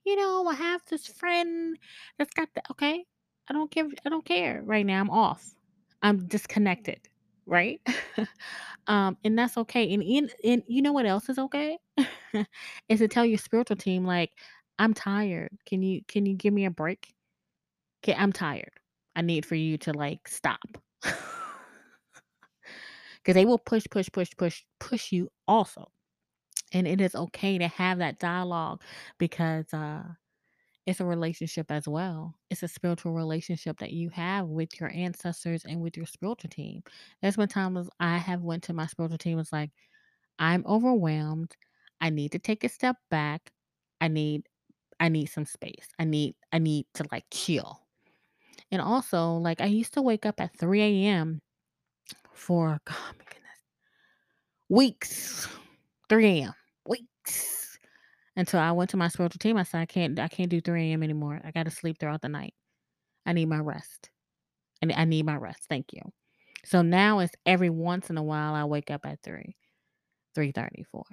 you 0.05 0.15
know, 0.17 0.47
I 0.47 0.55
have 0.55 0.81
this 0.87 1.07
friend 1.07 1.77
that's 2.19 2.33
got 2.35 2.49
the 2.55 2.63
okay. 2.71 3.05
I 3.49 3.53
don't 3.53 3.71
give 3.71 3.87
I 4.05 4.09
don't 4.09 4.25
care 4.25 4.63
right 4.65 4.85
now. 4.85 5.01
I'm 5.01 5.11
off. 5.11 5.55
I'm 6.03 6.27
disconnected, 6.27 7.09
right? 7.45 7.81
um, 8.87 9.17
and 9.23 9.37
that's 9.37 9.57
okay. 9.57 9.93
And 9.93 10.03
in 10.03 10.29
and 10.43 10.63
you 10.67 10.81
know 10.81 10.93
what 10.93 11.05
else 11.05 11.29
is 11.29 11.39
okay? 11.39 11.77
is 12.89 12.99
to 12.99 13.07
tell 13.07 13.25
your 13.25 13.37
spiritual 13.37 13.77
team 13.77 14.05
like, 14.05 14.31
I'm 14.79 14.93
tired. 14.93 15.49
Can 15.65 15.81
you 15.81 16.01
can 16.07 16.25
you 16.25 16.35
give 16.35 16.53
me 16.53 16.65
a 16.65 16.71
break? 16.71 17.13
Okay, 18.03 18.15
I'm 18.17 18.33
tired. 18.33 18.71
I 19.15 19.21
need 19.21 19.45
for 19.45 19.55
you 19.55 19.77
to 19.79 19.93
like 19.93 20.27
stop. 20.27 20.59
Because 23.23 23.35
they 23.35 23.45
will 23.45 23.59
push, 23.59 23.83
push, 23.89 24.09
push, 24.11 24.31
push, 24.35 24.63
push 24.79 25.11
you 25.11 25.29
also. 25.47 25.91
And 26.73 26.87
it 26.87 27.01
is 27.01 27.15
okay 27.15 27.57
to 27.57 27.67
have 27.67 27.99
that 27.99 28.19
dialogue 28.19 28.81
because 29.19 29.71
uh, 29.73 30.03
it's 30.85 30.99
a 30.99 31.05
relationship 31.05 31.71
as 31.71 31.87
well. 31.87 32.35
It's 32.49 32.63
a 32.63 32.67
spiritual 32.67 33.13
relationship 33.13 33.77
that 33.79 33.91
you 33.93 34.09
have 34.09 34.47
with 34.47 34.79
your 34.79 34.91
ancestors 34.93 35.63
and 35.65 35.81
with 35.81 35.95
your 35.97 36.05
spiritual 36.07 36.49
team. 36.49 36.83
There's 37.21 37.37
been 37.37 37.47
times 37.47 37.89
I 37.99 38.17
have 38.17 38.41
went 38.41 38.63
to 38.63 38.73
my 38.73 38.87
spiritual 38.87 39.19
team 39.19 39.37
was 39.37 39.53
like, 39.53 39.71
I'm 40.39 40.65
overwhelmed. 40.67 41.55
I 42.01 42.09
need 42.09 42.31
to 42.33 42.39
take 42.39 42.63
a 42.63 42.69
step 42.69 42.97
back. 43.09 43.51
I 44.01 44.07
need 44.07 44.43
I 44.99 45.09
need 45.09 45.27
some 45.27 45.45
space. 45.45 45.87
I 45.99 46.05
need 46.05 46.35
I 46.51 46.59
need 46.59 46.85
to 46.95 47.05
like 47.11 47.25
chill. 47.31 47.81
And 48.71 48.81
also, 48.81 49.33
like 49.35 49.61
I 49.61 49.65
used 49.65 49.93
to 49.95 50.01
wake 50.01 50.25
up 50.25 50.39
at 50.41 50.57
3 50.57 50.81
a.m. 50.81 51.39
for 52.33 52.79
God, 52.85 53.15
my 53.19 53.25
goodness, 53.25 53.61
weeks. 54.69 55.47
3 56.09 56.25
a.m. 56.43 56.53
Weeks. 56.87 57.60
Until 58.35 58.59
I 58.59 58.71
went 58.71 58.89
to 58.91 58.97
my 58.97 59.07
spiritual 59.09 59.39
team. 59.39 59.57
I 59.57 59.63
said, 59.63 59.81
I 59.81 59.85
can't 59.85 60.19
I 60.19 60.27
can't 60.27 60.49
do 60.49 60.61
3 60.61 60.93
a.m. 60.93 61.03
anymore. 61.03 61.41
I 61.43 61.51
gotta 61.51 61.71
sleep 61.71 61.97
throughout 61.99 62.21
the 62.21 62.29
night. 62.29 62.53
I 63.25 63.33
need 63.33 63.47
my 63.49 63.59
rest. 63.59 64.09
And 64.81 64.93
I 64.93 65.05
need 65.05 65.25
my 65.25 65.35
rest. 65.37 65.65
Thank 65.69 65.93
you. 65.93 66.01
So 66.65 66.81
now 66.83 67.19
it's 67.19 67.35
every 67.45 67.69
once 67.71 68.09
in 68.09 68.17
a 68.17 68.23
while 68.23 68.53
I 68.55 68.65
wake 68.65 68.91
up 68.91 69.05
at 69.05 69.21
3, 69.23 69.55
3:34. 70.35 71.05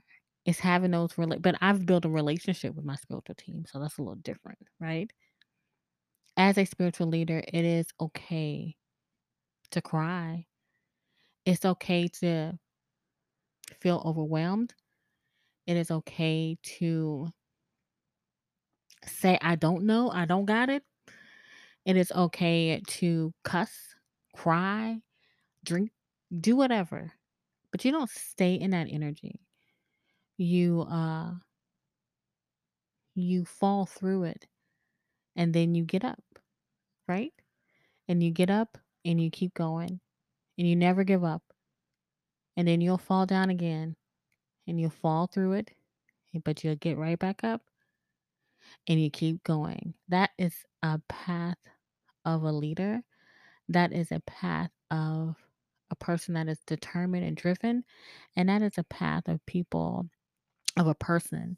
It's 0.47 0.61
having 0.61 0.93
those 0.93 1.15
rela- 1.15 1.43
but 1.43 1.57
I've 1.63 1.87
built 1.87 2.07
a 2.07 2.11
relationship 2.11 2.75
with 2.75 2.85
my 2.87 2.97
spiritual 2.97 3.37
team, 3.37 3.65
so 3.67 3.81
that's 3.81 3.99
a 3.99 4.03
little 4.03 4.17
different, 4.17 4.59
right? 4.81 5.13
As 6.39 6.57
a 6.57 6.65
spiritual 6.65 7.09
leader, 7.09 7.43
it 7.47 7.65
is 7.67 7.89
okay 8.01 8.79
to 9.71 9.83
cry. 9.83 10.47
It's 11.45 11.65
okay 11.65 12.09
to 12.21 12.59
feel 13.81 14.03
overwhelmed. 14.05 14.75
It 15.69 15.77
is 15.77 15.91
okay 15.93 16.57
to 16.81 17.29
say, 19.05 19.39
I 19.43 19.55
don't 19.57 19.85
know, 19.85 20.11
I 20.11 20.25
don't 20.25 20.47
got 20.47 20.71
it. 20.71 20.83
It 21.85 21.97
is 21.97 22.13
okay 22.13 22.81
to 22.87 23.33
cuss, 23.45 23.71
cry, 24.35 25.01
drink, 25.65 25.91
do 26.41 26.57
whatever, 26.57 27.13
but 27.73 27.85
you 27.85 27.93
don't 27.93 28.11
stay 28.11 28.55
in 28.55 28.71
that 28.73 28.89
energy. 28.91 29.41
You 30.39 30.83
uh 30.83 31.33
you 33.15 33.45
fall 33.45 33.85
through 33.85 34.25
it 34.25 34.47
and 35.37 35.55
then 35.55 35.75
you 35.75 35.85
get 35.85 36.05
up, 36.05 36.23
right? 37.09 37.33
And 38.09 38.23
you 38.23 38.31
get 38.31 38.51
up 38.51 38.79
and 39.05 39.21
you 39.21 39.31
keep 39.31 39.55
going 39.55 40.01
and 40.59 40.69
you 40.69 40.77
never 40.77 41.05
give 41.05 41.25
up. 41.25 41.43
And 42.57 42.67
then 42.69 42.81
you'll 42.81 42.99
fall 42.99 43.27
down 43.27 43.51
again 43.51 43.97
and 44.69 44.81
you'll 44.81 44.91
fall 44.91 45.27
through 45.27 45.55
it, 45.55 45.71
but 46.45 46.63
you'll 46.63 46.77
get 46.77 46.99
right 46.99 47.19
back 47.19 47.43
up 47.43 47.63
and 48.87 49.01
you 49.03 49.11
keep 49.11 49.43
going. 49.45 49.95
That 50.09 50.31
is 50.39 50.55
a 50.83 51.01
path 51.09 51.59
of 52.25 52.43
a 52.43 52.53
leader. 52.53 53.03
That 53.69 53.93
is 53.93 54.13
a 54.13 54.21
path 54.21 54.71
of 54.91 55.37
a 55.91 55.97
person 55.97 56.35
that 56.35 56.49
is 56.49 56.59
determined 56.67 57.25
and 57.25 57.37
driven. 57.37 57.85
And 58.37 58.49
that 58.49 58.63
is 58.63 58.79
a 58.79 58.85
path 58.85 59.29
of 59.29 59.45
people, 59.47 60.09
of 60.77 60.87
a 60.87 60.95
person 60.95 61.57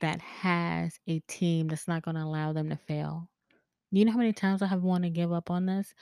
that 0.00 0.20
has 0.20 0.98
a 1.06 1.20
team 1.20 1.68
that's 1.68 1.88
not 1.88 2.02
going 2.02 2.14
to 2.14 2.22
allow 2.22 2.52
them 2.52 2.70
to 2.70 2.76
fail. 2.76 3.28
You 3.90 4.04
know 4.04 4.12
how 4.12 4.18
many 4.18 4.32
times 4.32 4.62
I 4.62 4.66
have 4.66 4.82
wanted 4.82 5.08
to 5.08 5.20
give 5.20 5.32
up 5.32 5.50
on 5.50 5.66
this? 5.66 5.92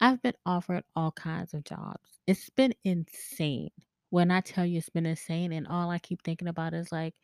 I've 0.00 0.22
been 0.22 0.34
offered 0.46 0.82
all 0.96 1.12
kinds 1.12 1.54
of 1.54 1.64
jobs. 1.64 2.08
It's 2.26 2.50
been 2.50 2.74
insane. 2.84 3.70
When 4.12 4.30
I 4.30 4.42
tell 4.42 4.66
you 4.66 4.76
it's 4.76 4.90
been 4.90 5.06
insane, 5.06 5.52
and 5.52 5.66
all 5.66 5.88
I 5.88 5.98
keep 5.98 6.22
thinking 6.22 6.46
about 6.46 6.74
is 6.74 6.92
like, 6.92 7.14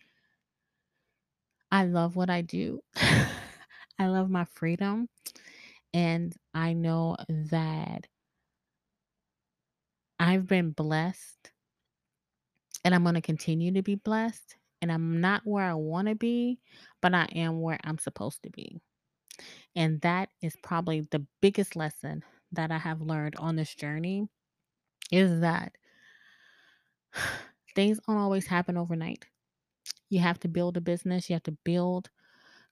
I 1.71 1.85
love 1.85 2.17
what 2.17 2.31
I 2.31 2.41
do. 2.41 2.81
I 2.97 4.07
love 4.07 4.31
my 4.31 4.47
freedom. 4.47 5.11
And 5.93 6.35
I 6.55 6.73
know 6.73 7.17
that 7.29 8.07
I've 10.19 10.47
been 10.47 10.71
blessed 10.71 11.53
and 12.87 12.95
I'm 12.95 13.03
going 13.03 13.17
to 13.17 13.21
continue 13.21 13.71
to 13.75 13.83
be 13.83 13.97
blessed. 13.97 14.57
And 14.81 14.91
I'm 14.91 15.21
not 15.21 15.43
where 15.45 15.65
I 15.67 15.75
want 15.75 16.09
to 16.09 16.15
be, 16.15 16.59
but 17.03 17.13
I 17.13 17.27
am 17.35 17.61
where 17.61 17.79
I'm 17.85 17.99
supposed 17.99 18.43
to 18.45 18.51
be. 18.51 18.81
And 19.77 20.01
that 20.01 20.31
is 20.41 20.57
probably 20.63 21.03
the 21.03 21.27
biggest 21.43 21.77
lesson 21.77 22.25
that 22.53 22.71
I 22.71 22.79
have 22.79 23.03
learned 23.03 23.37
on 23.37 23.57
this 23.57 23.75
journey 23.75 24.27
is 25.13 25.41
that 25.43 25.73
things 27.75 28.01
don't 28.07 28.17
always 28.17 28.47
happen 28.47 28.77
overnight. 28.77 29.25
You 30.11 30.21
have 30.21 30.41
to 30.41 30.49
build 30.49 30.77
a 30.77 30.81
business, 30.81 31.29
you 31.29 31.35
have 31.35 31.43
to 31.45 31.57
build 31.65 32.11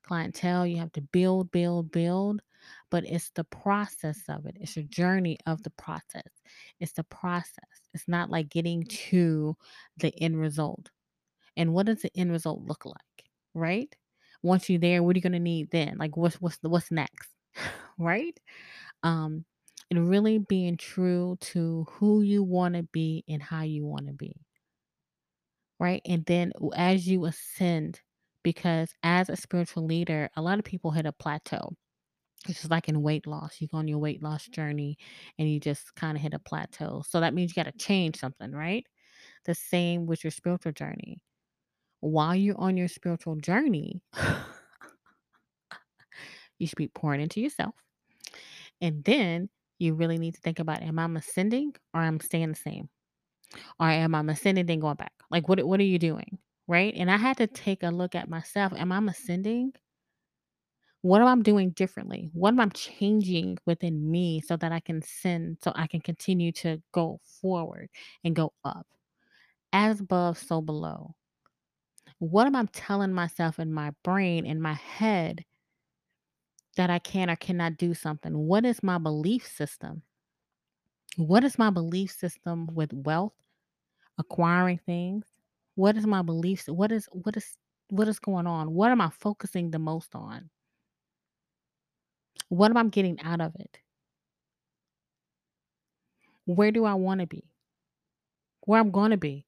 clientele, 0.03 0.65
you 0.65 0.77
have 0.77 0.91
to 0.93 1.01
build, 1.01 1.51
build, 1.51 1.91
build. 1.91 2.41
But 2.89 3.05
it's 3.05 3.29
the 3.35 3.43
process 3.45 4.21
of 4.27 4.45
it, 4.45 4.57
it's 4.59 4.77
a 4.77 4.83
journey 4.83 5.37
of 5.45 5.63
the 5.63 5.69
process. 5.71 6.27
It's 6.79 6.93
the 6.93 7.03
process. 7.03 7.63
It's 7.93 8.07
not 8.07 8.29
like 8.29 8.49
getting 8.49 8.83
to 8.83 9.55
the 9.97 10.13
end 10.21 10.39
result. 10.39 10.89
And 11.55 11.73
what 11.73 11.85
does 11.85 12.01
the 12.01 12.11
end 12.15 12.31
result 12.31 12.63
look 12.63 12.85
like? 12.85 12.95
Right? 13.53 13.93
Once 14.43 14.69
you're 14.69 14.79
there, 14.79 15.03
what 15.03 15.15
are 15.15 15.19
you 15.19 15.23
gonna 15.23 15.39
need 15.39 15.71
then? 15.71 15.97
Like 15.97 16.17
what's 16.17 16.41
what's 16.41 16.57
what's 16.61 16.91
next? 16.91 17.29
right? 17.97 18.37
Um, 19.03 19.45
and 19.89 20.09
really 20.09 20.37
being 20.37 20.77
true 20.77 21.37
to 21.39 21.85
who 21.89 22.21
you 22.21 22.43
want 22.43 22.75
to 22.75 22.83
be 22.83 23.23
and 23.27 23.41
how 23.41 23.61
you 23.61 23.85
want 23.85 24.07
to 24.07 24.13
be. 24.13 24.35
Right. 25.79 26.01
And 26.05 26.25
then 26.25 26.51
as 26.75 27.07
you 27.07 27.25
ascend, 27.25 28.01
because 28.43 28.93
as 29.03 29.29
a 29.29 29.35
spiritual 29.35 29.85
leader, 29.85 30.29
a 30.35 30.41
lot 30.41 30.59
of 30.59 30.65
people 30.65 30.91
hit 30.91 31.05
a 31.05 31.11
plateau. 31.11 31.73
It's 32.47 32.59
just 32.59 32.71
like 32.71 32.87
in 32.89 33.01
weight 33.01 33.27
loss. 33.27 33.59
You 33.59 33.67
go 33.67 33.77
on 33.77 33.87
your 33.87 33.97
weight 33.99 34.23
loss 34.23 34.45
journey 34.45 34.97
and 35.37 35.49
you 35.49 35.59
just 35.59 35.93
kind 35.95 36.15
of 36.15 36.23
hit 36.23 36.33
a 36.33 36.39
plateau. 36.39 37.03
So 37.07 37.19
that 37.19 37.33
means 37.33 37.51
you 37.51 37.61
got 37.61 37.71
to 37.71 37.77
change 37.77 38.17
something, 38.17 38.51
right? 38.51 38.85
The 39.45 39.55
same 39.55 40.05
with 40.05 40.23
your 40.23 40.31
spiritual 40.31 40.71
journey. 40.71 41.21
While 41.99 42.35
you're 42.35 42.59
on 42.59 42.77
your 42.77 42.87
spiritual 42.87 43.35
journey, 43.37 44.01
you 46.59 46.67
should 46.67 46.77
be 46.77 46.87
pouring 46.87 47.21
into 47.21 47.41
yourself. 47.41 47.75
And 48.81 49.03
then 49.03 49.49
you 49.79 49.93
really 49.93 50.17
need 50.17 50.35
to 50.35 50.41
think 50.41 50.59
about 50.59 50.81
am 50.81 50.99
I 50.99 51.05
ascending 51.05 51.75
or 51.93 52.01
I'm 52.01 52.19
staying 52.19 52.49
the 52.49 52.55
same? 52.55 52.89
Or 53.79 53.87
am 53.87 54.15
I 54.15 54.21
ascending 54.21 54.65
then 54.65 54.79
going 54.79 54.95
back? 54.95 55.13
Like 55.31 55.47
what 55.47 55.63
what 55.65 55.79
are 55.79 55.83
you 55.83 55.99
doing? 55.99 56.37
Right? 56.67 56.93
And 56.95 57.09
I 57.09 57.17
had 57.17 57.37
to 57.37 57.47
take 57.47 57.83
a 57.83 57.89
look 57.89 58.15
at 58.15 58.29
myself. 58.29 58.73
Am 58.75 58.91
I 58.91 58.99
ascending? 58.99 59.73
What 61.01 61.21
am 61.21 61.27
I 61.27 61.41
doing 61.41 61.69
differently? 61.71 62.29
What 62.33 62.49
am 62.49 62.59
I 62.59 62.67
changing 62.69 63.59
within 63.65 64.09
me 64.09 64.41
so 64.41 64.57
that 64.57 64.71
I 64.71 64.79
can 64.79 65.01
send, 65.01 65.59
so 65.63 65.71
I 65.75 65.87
can 65.87 66.01
continue 66.01 66.51
to 66.53 66.81
go 66.91 67.21
forward 67.41 67.89
and 68.23 68.35
go 68.35 68.51
up? 68.65 68.85
As 69.71 70.01
above, 70.01 70.37
so 70.37 70.59
below. 70.59 71.15
What 72.19 72.47
am 72.47 72.55
I 72.55 72.65
telling 72.73 73.13
myself 73.13 73.59
in 73.59 73.71
my 73.71 73.91
brain, 74.03 74.45
in 74.45 74.59
my 74.59 74.73
head, 74.73 75.45
that 76.77 76.89
I 76.89 76.99
can 76.99 77.29
or 77.29 77.35
cannot 77.35 77.77
do 77.77 77.93
something? 77.93 78.37
What 78.37 78.65
is 78.65 78.81
my 78.81 78.97
belief 78.97 79.45
system? 79.45 80.01
What 81.17 81.43
is 81.43 81.57
my 81.57 81.69
belief 81.69 82.11
system 82.11 82.67
with 82.73 82.93
wealth, 82.93 83.33
acquiring 84.17 84.79
things? 84.85 85.25
What 85.75 85.97
is 85.97 86.07
my 86.07 86.21
beliefs? 86.21 86.67
What 86.67 86.91
is 86.91 87.09
what 87.11 87.35
is 87.35 87.57
what 87.89 88.07
is 88.07 88.19
going 88.19 88.47
on? 88.47 88.73
What 88.73 88.91
am 88.91 89.01
I 89.01 89.09
focusing 89.09 89.71
the 89.71 89.79
most 89.79 90.15
on? 90.15 90.49
What 92.49 92.71
am 92.71 92.77
I 92.77 92.83
getting 92.85 93.19
out 93.21 93.41
of 93.41 93.55
it? 93.55 93.79
Where 96.45 96.71
do 96.71 96.85
I 96.85 96.93
want 96.93 97.19
to 97.21 97.27
be? 97.27 97.43
Where 98.61 98.79
I'm 98.79 98.91
going 98.91 99.11
to 99.11 99.17
be? 99.17 99.45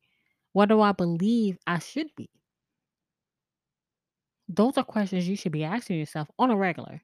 What 0.53 0.69
do 0.69 0.81
I 0.81 0.91
believe 0.91 1.57
I 1.65 1.79
should 1.79 2.07
be? 2.15 2.29
Those 4.47 4.77
are 4.77 4.83
questions 4.83 5.27
you 5.27 5.35
should 5.35 5.51
be 5.51 5.63
asking 5.63 5.99
yourself 5.99 6.27
on 6.39 6.49
a 6.49 6.57
regular. 6.57 7.01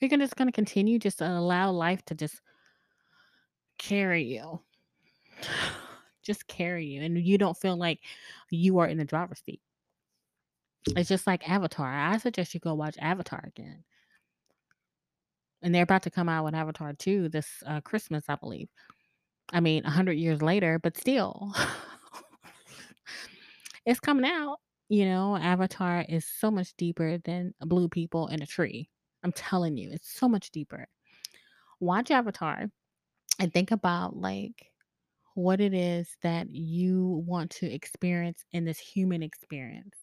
You're 0.00 0.08
gonna 0.08 0.24
just 0.24 0.36
gonna 0.36 0.52
continue 0.52 0.98
just 0.98 1.18
to 1.18 1.28
allow 1.28 1.70
life 1.70 2.04
to 2.06 2.14
just 2.14 2.40
carry 3.78 4.24
you. 4.24 4.60
Just 6.24 6.46
carry 6.46 6.84
you. 6.84 7.00
And 7.00 7.16
you 7.16 7.38
don't 7.38 7.56
feel 7.56 7.74
like 7.74 8.00
you 8.50 8.80
are 8.80 8.86
in 8.86 8.98
the 8.98 9.04
driver's 9.04 9.40
seat. 9.46 9.62
It's 10.94 11.08
just 11.08 11.26
like 11.26 11.48
Avatar. 11.48 11.90
I 11.90 12.18
suggest 12.18 12.52
you 12.52 12.60
go 12.60 12.74
watch 12.74 12.96
Avatar 12.98 13.42
again. 13.46 13.82
And 15.62 15.74
they're 15.74 15.84
about 15.84 16.02
to 16.02 16.10
come 16.10 16.28
out 16.28 16.44
with 16.44 16.54
Avatar 16.54 16.92
2 16.92 17.30
this 17.30 17.62
uh, 17.66 17.80
Christmas, 17.80 18.24
I 18.28 18.34
believe. 18.34 18.68
I 19.50 19.60
mean, 19.60 19.84
100 19.84 20.12
years 20.12 20.42
later, 20.42 20.78
but 20.78 20.98
still. 20.98 21.54
it's 23.86 24.00
coming 24.00 24.30
out. 24.30 24.58
You 24.90 25.06
know, 25.06 25.36
Avatar 25.36 26.04
is 26.08 26.26
so 26.26 26.50
much 26.50 26.74
deeper 26.76 27.18
than 27.18 27.54
blue 27.60 27.88
people 27.88 28.28
in 28.28 28.42
a 28.42 28.46
tree. 28.46 28.88
I'm 29.22 29.32
telling 29.32 29.76
you, 29.76 29.90
it's 29.92 30.12
so 30.12 30.28
much 30.28 30.50
deeper. 30.50 30.86
Watch 31.80 32.10
Avatar 32.10 32.66
and 33.38 33.52
think 33.52 33.70
about 33.70 34.16
like 34.16 34.70
what 35.34 35.60
it 35.60 35.72
is 35.72 36.16
that 36.22 36.50
you 36.50 37.22
want 37.26 37.50
to 37.50 37.72
experience 37.72 38.44
in 38.52 38.64
this 38.64 38.78
human 38.78 39.22
experience. 39.22 39.94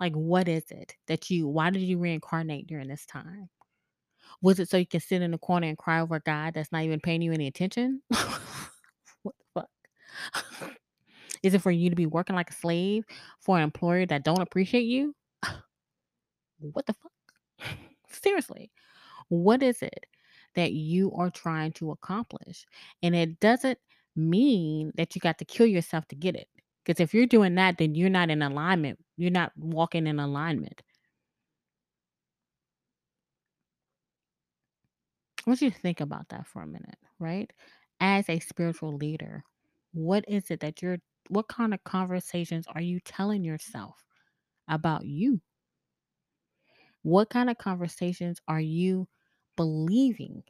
Like, 0.00 0.14
what 0.14 0.48
is 0.48 0.64
it 0.70 0.96
that 1.06 1.30
you, 1.30 1.46
why 1.46 1.70
did 1.70 1.82
you 1.82 1.98
reincarnate 1.98 2.66
during 2.66 2.88
this 2.88 3.06
time? 3.06 3.48
Was 4.40 4.58
it 4.58 4.68
so 4.68 4.76
you 4.76 4.86
can 4.86 4.98
sit 4.98 5.22
in 5.22 5.30
the 5.30 5.38
corner 5.38 5.68
and 5.68 5.78
cry 5.78 6.00
over 6.00 6.18
God 6.18 6.54
that's 6.54 6.72
not 6.72 6.82
even 6.82 6.98
paying 6.98 7.22
you 7.22 7.32
any 7.32 7.46
attention? 7.46 8.02
what 9.22 9.34
the 9.38 9.44
fuck? 9.54 9.68
Is 11.44 11.54
it 11.54 11.62
for 11.62 11.70
you 11.70 11.90
to 11.90 11.96
be 11.96 12.06
working 12.06 12.34
like 12.34 12.50
a 12.50 12.54
slave 12.54 13.04
for 13.40 13.56
an 13.56 13.62
employer 13.62 14.06
that 14.06 14.24
don't 14.24 14.42
appreciate 14.42 14.86
you? 14.86 15.14
what 16.58 16.86
the 16.86 16.94
fuck? 16.94 17.11
Seriously. 18.22 18.70
What 19.28 19.62
is 19.62 19.82
it 19.82 20.06
that 20.54 20.72
you 20.72 21.12
are 21.12 21.30
trying 21.30 21.72
to 21.72 21.90
accomplish? 21.90 22.66
And 23.02 23.14
it 23.14 23.40
doesn't 23.40 23.78
mean 24.16 24.92
that 24.96 25.14
you 25.14 25.20
got 25.20 25.38
to 25.38 25.44
kill 25.44 25.66
yourself 25.66 26.06
to 26.08 26.16
get 26.16 26.36
it. 26.36 26.48
Because 26.84 27.00
if 27.00 27.14
you're 27.14 27.26
doing 27.26 27.54
that, 27.56 27.78
then 27.78 27.94
you're 27.94 28.10
not 28.10 28.30
in 28.30 28.42
alignment. 28.42 28.98
You're 29.16 29.30
not 29.30 29.52
walking 29.56 30.06
in 30.06 30.18
alignment. 30.18 30.82
I 35.46 35.50
want 35.50 35.62
you 35.62 35.70
to 35.70 35.78
think 35.78 36.00
about 36.00 36.28
that 36.28 36.46
for 36.46 36.62
a 36.62 36.66
minute, 36.66 36.98
right? 37.18 37.50
As 38.00 38.28
a 38.28 38.38
spiritual 38.40 38.96
leader, 38.96 39.44
what 39.92 40.24
is 40.28 40.50
it 40.50 40.60
that 40.60 40.82
you're, 40.82 40.98
what 41.28 41.48
kind 41.48 41.74
of 41.74 41.82
conversations 41.84 42.66
are 42.68 42.80
you 42.82 43.00
telling 43.00 43.44
yourself 43.44 44.04
about 44.68 45.04
you? 45.04 45.40
What 47.02 47.30
kind 47.30 47.50
of 47.50 47.58
conversations 47.58 48.40
are 48.48 48.60
you 48.60 49.08
believing? 49.56 50.44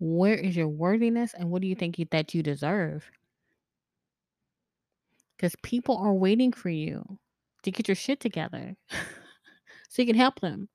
Where 0.00 0.34
is 0.34 0.56
your 0.56 0.68
worthiness 0.68 1.32
and 1.34 1.50
what 1.50 1.62
do 1.62 1.68
you 1.68 1.74
think 1.74 1.96
that 2.10 2.34
you 2.34 2.42
deserve? 2.42 3.10
Because 5.36 5.54
people 5.62 5.96
are 5.96 6.12
waiting 6.12 6.52
for 6.52 6.68
you 6.68 7.18
to 7.62 7.70
get 7.70 7.88
your 7.88 7.94
shit 7.94 8.20
together 8.20 8.76
so 9.88 10.02
you 10.02 10.06
can 10.06 10.16
help 10.16 10.40
them. 10.40 10.68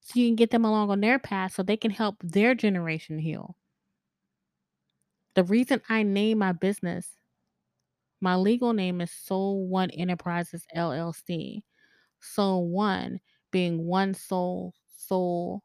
So 0.00 0.20
you 0.20 0.28
can 0.28 0.36
get 0.36 0.50
them 0.50 0.64
along 0.64 0.90
on 0.90 1.00
their 1.00 1.18
path 1.18 1.54
so 1.54 1.62
they 1.62 1.76
can 1.76 1.90
help 1.90 2.16
their 2.22 2.54
generation 2.54 3.18
heal. 3.18 3.56
The 5.34 5.44
reason 5.44 5.82
I 5.88 6.02
name 6.02 6.38
my 6.38 6.52
business, 6.52 7.16
my 8.20 8.36
legal 8.36 8.72
name 8.72 9.00
is 9.00 9.10
Soul 9.10 9.66
One 9.66 9.90
Enterprises 9.90 10.64
LLC. 10.74 11.62
Soul 12.20 12.68
One 12.68 13.20
being 13.50 13.86
one 13.86 14.12
soul, 14.14 14.74
soul 14.96 15.62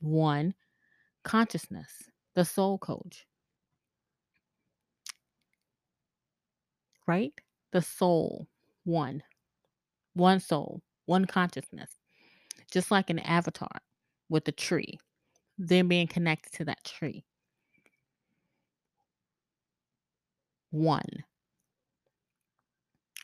one, 0.00 0.54
consciousness, 1.24 1.90
the 2.34 2.44
soul 2.44 2.78
coach. 2.78 3.26
Right? 7.06 7.32
The 7.72 7.82
soul 7.82 8.48
one, 8.84 9.22
one 10.14 10.40
soul, 10.40 10.82
one 11.06 11.26
consciousness. 11.26 11.90
Just 12.70 12.90
like 12.90 13.10
an 13.10 13.18
avatar 13.20 13.80
with 14.28 14.48
a 14.48 14.52
tree, 14.52 14.98
them 15.58 15.88
being 15.88 16.06
connected 16.06 16.52
to 16.54 16.64
that 16.66 16.84
tree. 16.84 17.24
One. 20.70 21.23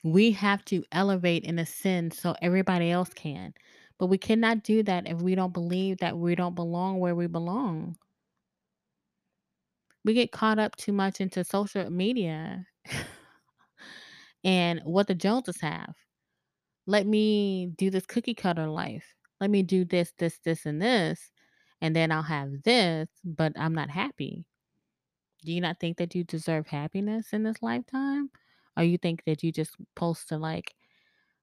We 0.03 0.31
have 0.33 0.65
to 0.67 0.85
elevate 0.93 1.45
and 1.47 1.61
ascend 1.61 2.15
so 2.15 2.35
everybody 2.43 2.91
else 2.91 3.11
can. 3.15 3.55
But 3.99 4.07
we 4.07 4.19
cannot 4.19 4.63
do 4.63 4.83
that 4.85 5.07
if 5.09 5.21
we 5.21 5.35
don't 5.35 5.53
believe 5.53 5.99
that 5.99 6.17
we 6.17 6.35
don't 6.35 6.55
belong 6.55 7.01
where 7.01 7.15
we 7.15 7.27
belong. 7.27 7.97
We 10.05 10.15
get 10.15 10.33
caught 10.33 10.59
up 10.59 10.77
too 10.77 10.93
much 10.93 11.21
into 11.21 11.45
social 11.45 11.91
media 11.91 12.67
and 14.45 14.81
what 14.85 15.07
the 15.07 15.15
Joneses 15.15 15.61
have. 15.61 15.95
Let 16.87 17.07
me 17.07 17.67
do 17.77 17.91
this 17.91 18.07
cookie 18.07 18.35
cutter 18.35 18.67
life. 18.67 19.15
Let 19.41 19.51
me 19.51 19.63
do 19.63 19.85
this, 19.85 20.13
this, 20.19 20.39
this, 20.45 20.67
and 20.67 20.81
this. 20.81 21.31
And 21.83 21.95
then 21.95 22.11
I'll 22.13 22.23
have 22.23 22.63
this, 22.65 23.09
but 23.25 23.53
I'm 23.57 23.75
not 23.75 23.91
happy. 23.91 24.45
Do 25.45 25.53
you 25.53 25.61
not 25.61 25.81
think 25.81 25.99
that 25.99 26.15
you 26.15 26.25
deserve 26.25 26.67
happiness 26.67 27.33
in 27.33 27.43
this 27.43 27.63
lifetime? 27.63 28.31
Or 28.81 28.85
you 28.85 28.97
think 28.97 29.23
that 29.27 29.43
you 29.43 29.53
just 29.53 29.77
supposed 29.77 30.29
to 30.31 30.39
like 30.39 30.75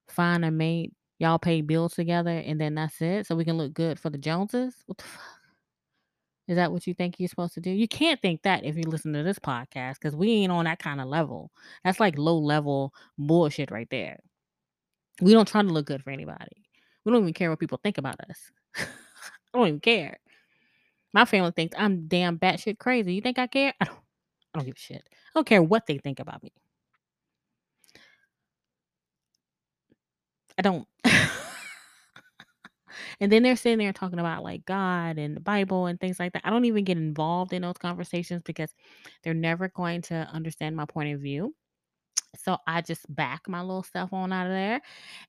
find 0.07 0.43
a 0.43 0.49
mate, 0.49 0.93
y'all 1.19 1.37
pay 1.37 1.61
bills 1.61 1.93
together, 1.93 2.31
and 2.31 2.59
then 2.59 2.73
that's 2.73 2.99
it? 2.99 3.27
So 3.27 3.35
we 3.35 3.45
can 3.45 3.57
look 3.57 3.75
good 3.75 3.99
for 3.99 4.09
the 4.09 4.17
Joneses? 4.17 4.73
What 4.87 4.97
the 4.97 5.03
fuck? 5.03 5.21
Is 6.47 6.55
that 6.55 6.71
what 6.71 6.87
you 6.87 6.95
think 6.95 7.19
you're 7.19 7.29
supposed 7.29 7.53
to 7.53 7.61
do? 7.61 7.69
You 7.69 7.87
can't 7.87 8.19
think 8.21 8.41
that 8.41 8.65
if 8.65 8.75
you 8.75 8.83
listen 8.87 9.13
to 9.13 9.21
this 9.21 9.37
podcast 9.37 9.95
because 9.95 10.15
we 10.15 10.31
ain't 10.31 10.51
on 10.51 10.65
that 10.65 10.79
kind 10.79 10.99
of 10.99 11.07
level. 11.07 11.51
That's 11.83 11.99
like 11.99 12.17
low 12.17 12.39
level 12.39 12.91
bullshit 13.19 13.69
right 13.69 13.87
there. 13.91 14.19
We 15.21 15.33
don't 15.33 15.47
try 15.47 15.61
to 15.61 15.67
look 15.67 15.85
good 15.85 16.03
for 16.03 16.09
anybody. 16.09 16.65
We 17.05 17.11
don't 17.11 17.21
even 17.21 17.33
care 17.33 17.51
what 17.51 17.59
people 17.59 17.79
think 17.83 17.99
about 17.99 18.19
us. 18.29 18.51
I 18.77 19.57
don't 19.57 19.67
even 19.67 19.79
care. 19.79 20.17
My 21.13 21.25
family 21.25 21.51
thinks 21.51 21.75
I'm 21.77 22.07
damn 22.07 22.39
batshit 22.39 22.79
crazy. 22.79 23.13
You 23.13 23.21
think 23.21 23.37
I 23.37 23.45
care? 23.47 23.73
I 23.79 23.85
don't. 23.85 23.97
I 24.53 24.59
don't 24.59 24.65
give 24.65 24.75
a 24.75 24.79
shit. 24.79 25.07
I 25.11 25.39
don't 25.39 25.47
care 25.47 25.61
what 25.61 25.85
they 25.85 25.97
think 25.99 26.19
about 26.19 26.41
me. 26.41 26.51
I 30.57 30.61
don't. 30.61 30.87
and 33.19 33.31
then 33.31 33.43
they're 33.43 33.55
sitting 33.55 33.77
there 33.79 33.93
talking 33.93 34.19
about 34.19 34.43
like 34.43 34.65
God 34.65 35.17
and 35.17 35.35
the 35.35 35.41
Bible 35.41 35.85
and 35.87 35.99
things 35.99 36.19
like 36.19 36.33
that. 36.33 36.41
I 36.45 36.49
don't 36.49 36.65
even 36.65 36.83
get 36.83 36.97
involved 36.97 37.53
in 37.53 37.61
those 37.61 37.77
conversations 37.77 38.41
because 38.45 38.73
they're 39.23 39.33
never 39.33 39.69
going 39.69 40.01
to 40.03 40.15
understand 40.33 40.75
my 40.75 40.85
point 40.85 41.13
of 41.13 41.21
view. 41.21 41.55
So 42.37 42.57
I 42.67 42.81
just 42.81 43.13
back 43.13 43.49
my 43.49 43.61
little 43.61 43.83
stuff 43.83 44.13
on 44.13 44.33
out 44.33 44.47
of 44.47 44.53
there 44.53 44.81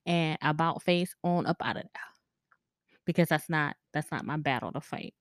and 0.06 0.38
about 0.42 0.82
face 0.82 1.14
on 1.24 1.46
up 1.46 1.58
out 1.62 1.76
of 1.76 1.82
there. 1.84 2.02
because 3.04 3.28
that's 3.28 3.48
not 3.48 3.76
that's 3.92 4.10
not 4.10 4.24
my 4.24 4.36
battle 4.36 4.72
to 4.72 4.80
fight. 4.80 5.14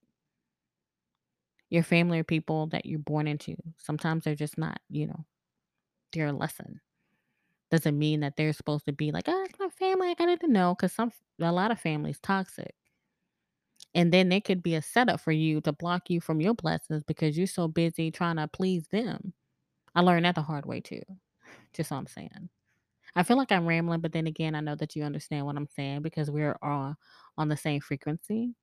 Your 1.70 1.84
family 1.84 2.20
are 2.20 2.24
people 2.26 2.68
that 2.68 2.86
you're 2.86 3.00
born 3.00 3.28
into. 3.28 3.56
Sometimes 3.78 4.24
they're 4.26 4.36
just 4.36 4.58
not, 4.58 4.80
you 4.90 5.08
know, 5.08 5.26
they're 6.14 6.28
a 6.28 6.34
lesson. 6.34 6.82
Doesn't 7.72 7.98
mean 7.98 8.22
that 8.22 8.36
they're 8.38 8.54
supposed 8.54 8.86
to 8.86 8.94
be 8.94 9.12
like, 9.12 9.26
"Oh, 9.28 9.44
it's 9.44 9.60
my 9.60 9.70
family. 9.70 10.10
I 10.10 10.14
got 10.16 10.40
to 10.40 10.48
know," 10.48 10.76
because 10.76 10.94
some 10.94 11.12
a 11.42 11.52
lot 11.52 11.72
of 11.72 11.80
families 11.80 12.20
toxic. 12.22 12.76
And 13.96 14.14
then 14.14 14.32
it 14.32 14.46
could 14.46 14.62
be 14.64 14.76
a 14.76 14.82
setup 14.82 15.20
for 15.20 15.32
you 15.32 15.62
to 15.62 15.74
block 15.74 16.10
you 16.10 16.22
from 16.22 16.42
your 16.42 16.54
blessings 16.54 17.04
because 17.04 17.38
you're 17.38 17.48
so 17.48 17.68
busy 17.68 18.12
trying 18.12 18.38
to 18.38 18.48
please 18.48 18.88
them. 18.90 19.34
I 19.96 20.02
learned 20.02 20.26
that 20.26 20.36
the 20.36 20.42
hard 20.44 20.66
way 20.66 20.82
too. 20.82 21.02
Just 21.74 21.92
all 21.92 22.00
I'm 22.00 22.08
saying. 22.08 22.50
I 23.16 23.24
feel 23.24 23.38
like 23.38 23.52
I'm 23.52 23.68
rambling, 23.68 24.02
but 24.02 24.14
then 24.14 24.28
again, 24.28 24.56
I 24.56 24.62
know 24.62 24.76
that 24.76 24.96
you 24.96 25.04
understand 25.04 25.46
what 25.46 25.58
I'm 25.58 25.68
saying 25.68 26.04
because 26.04 26.32
we're 26.32 26.58
all 26.62 26.96
on 27.38 27.50
the 27.50 27.58
same 27.58 27.82
frequency. 27.82 28.56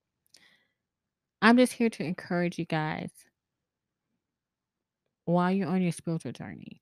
I'm 1.42 1.56
just 1.56 1.72
here 1.74 1.90
to 1.90 2.04
encourage 2.04 2.58
you 2.58 2.64
guys 2.64 3.10
while 5.26 5.52
you're 5.52 5.68
on 5.68 5.82
your 5.82 5.92
spiritual 5.92 6.32
journey. 6.32 6.80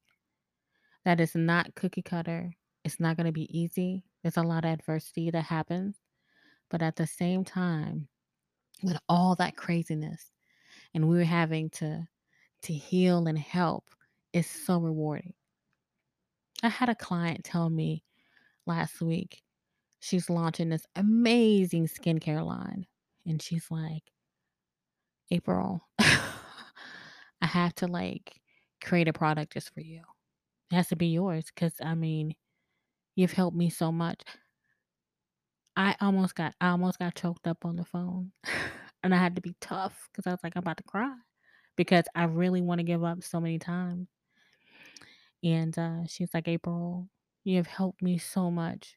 That 1.04 1.20
is 1.20 1.34
not 1.34 1.74
cookie 1.74 2.02
cutter. 2.02 2.54
It's 2.84 3.00
not 3.00 3.16
going 3.16 3.26
to 3.26 3.32
be 3.32 3.56
easy. 3.56 4.04
There's 4.22 4.36
a 4.36 4.42
lot 4.42 4.64
of 4.64 4.72
adversity 4.72 5.30
that 5.30 5.44
happens. 5.44 5.96
But 6.70 6.82
at 6.82 6.96
the 6.96 7.06
same 7.06 7.44
time, 7.44 8.08
with 8.82 8.98
all 9.08 9.34
that 9.36 9.56
craziness, 9.56 10.32
and 10.94 11.08
we're 11.08 11.24
having 11.24 11.70
to 11.70 12.06
to 12.62 12.72
heal 12.72 13.26
and 13.26 13.38
help, 13.38 13.84
it's 14.32 14.48
so 14.48 14.78
rewarding. 14.78 15.34
I 16.62 16.68
had 16.68 16.88
a 16.88 16.94
client 16.94 17.44
tell 17.44 17.68
me 17.68 18.04
last 18.66 19.00
week 19.00 19.42
she's 20.02 20.28
launching 20.28 20.68
this 20.68 20.86
amazing 20.96 21.88
skincare 21.88 22.44
line. 22.44 22.86
And 23.26 23.40
she's 23.40 23.70
like, 23.70 24.02
April, 25.30 25.88
I 25.98 27.46
have 27.46 27.74
to 27.76 27.86
like 27.86 28.40
create 28.82 29.08
a 29.08 29.12
product 29.12 29.52
just 29.52 29.72
for 29.72 29.80
you. 29.80 30.02
It 30.72 30.74
has 30.74 30.88
to 30.88 30.96
be 30.96 31.06
yours 31.06 31.52
because 31.54 31.74
I 31.80 31.94
mean, 31.94 32.34
you've 33.16 33.32
helped 33.32 33.56
me 33.56 33.70
so 33.70 33.92
much. 33.92 34.22
I 35.76 35.96
almost 36.00 36.34
got 36.34 36.54
I 36.60 36.68
almost 36.68 36.98
got 36.98 37.14
choked 37.14 37.46
up 37.46 37.64
on 37.64 37.76
the 37.76 37.84
phone. 37.84 38.32
and 39.02 39.14
I 39.14 39.18
had 39.18 39.36
to 39.36 39.42
be 39.42 39.54
tough 39.60 40.08
because 40.12 40.26
I 40.26 40.30
was 40.30 40.40
like, 40.42 40.54
I'm 40.56 40.60
about 40.60 40.76
to 40.78 40.82
cry 40.84 41.14
because 41.76 42.04
I 42.14 42.24
really 42.24 42.62
want 42.62 42.80
to 42.80 42.84
give 42.84 43.04
up 43.04 43.22
so 43.24 43.40
many 43.40 43.58
times. 43.58 44.08
And 45.42 45.76
uh, 45.78 46.06
she's 46.06 46.32
like, 46.34 46.48
April, 46.48 47.08
you 47.44 47.56
have 47.56 47.66
helped 47.66 48.02
me 48.02 48.18
so 48.18 48.50
much. 48.50 48.96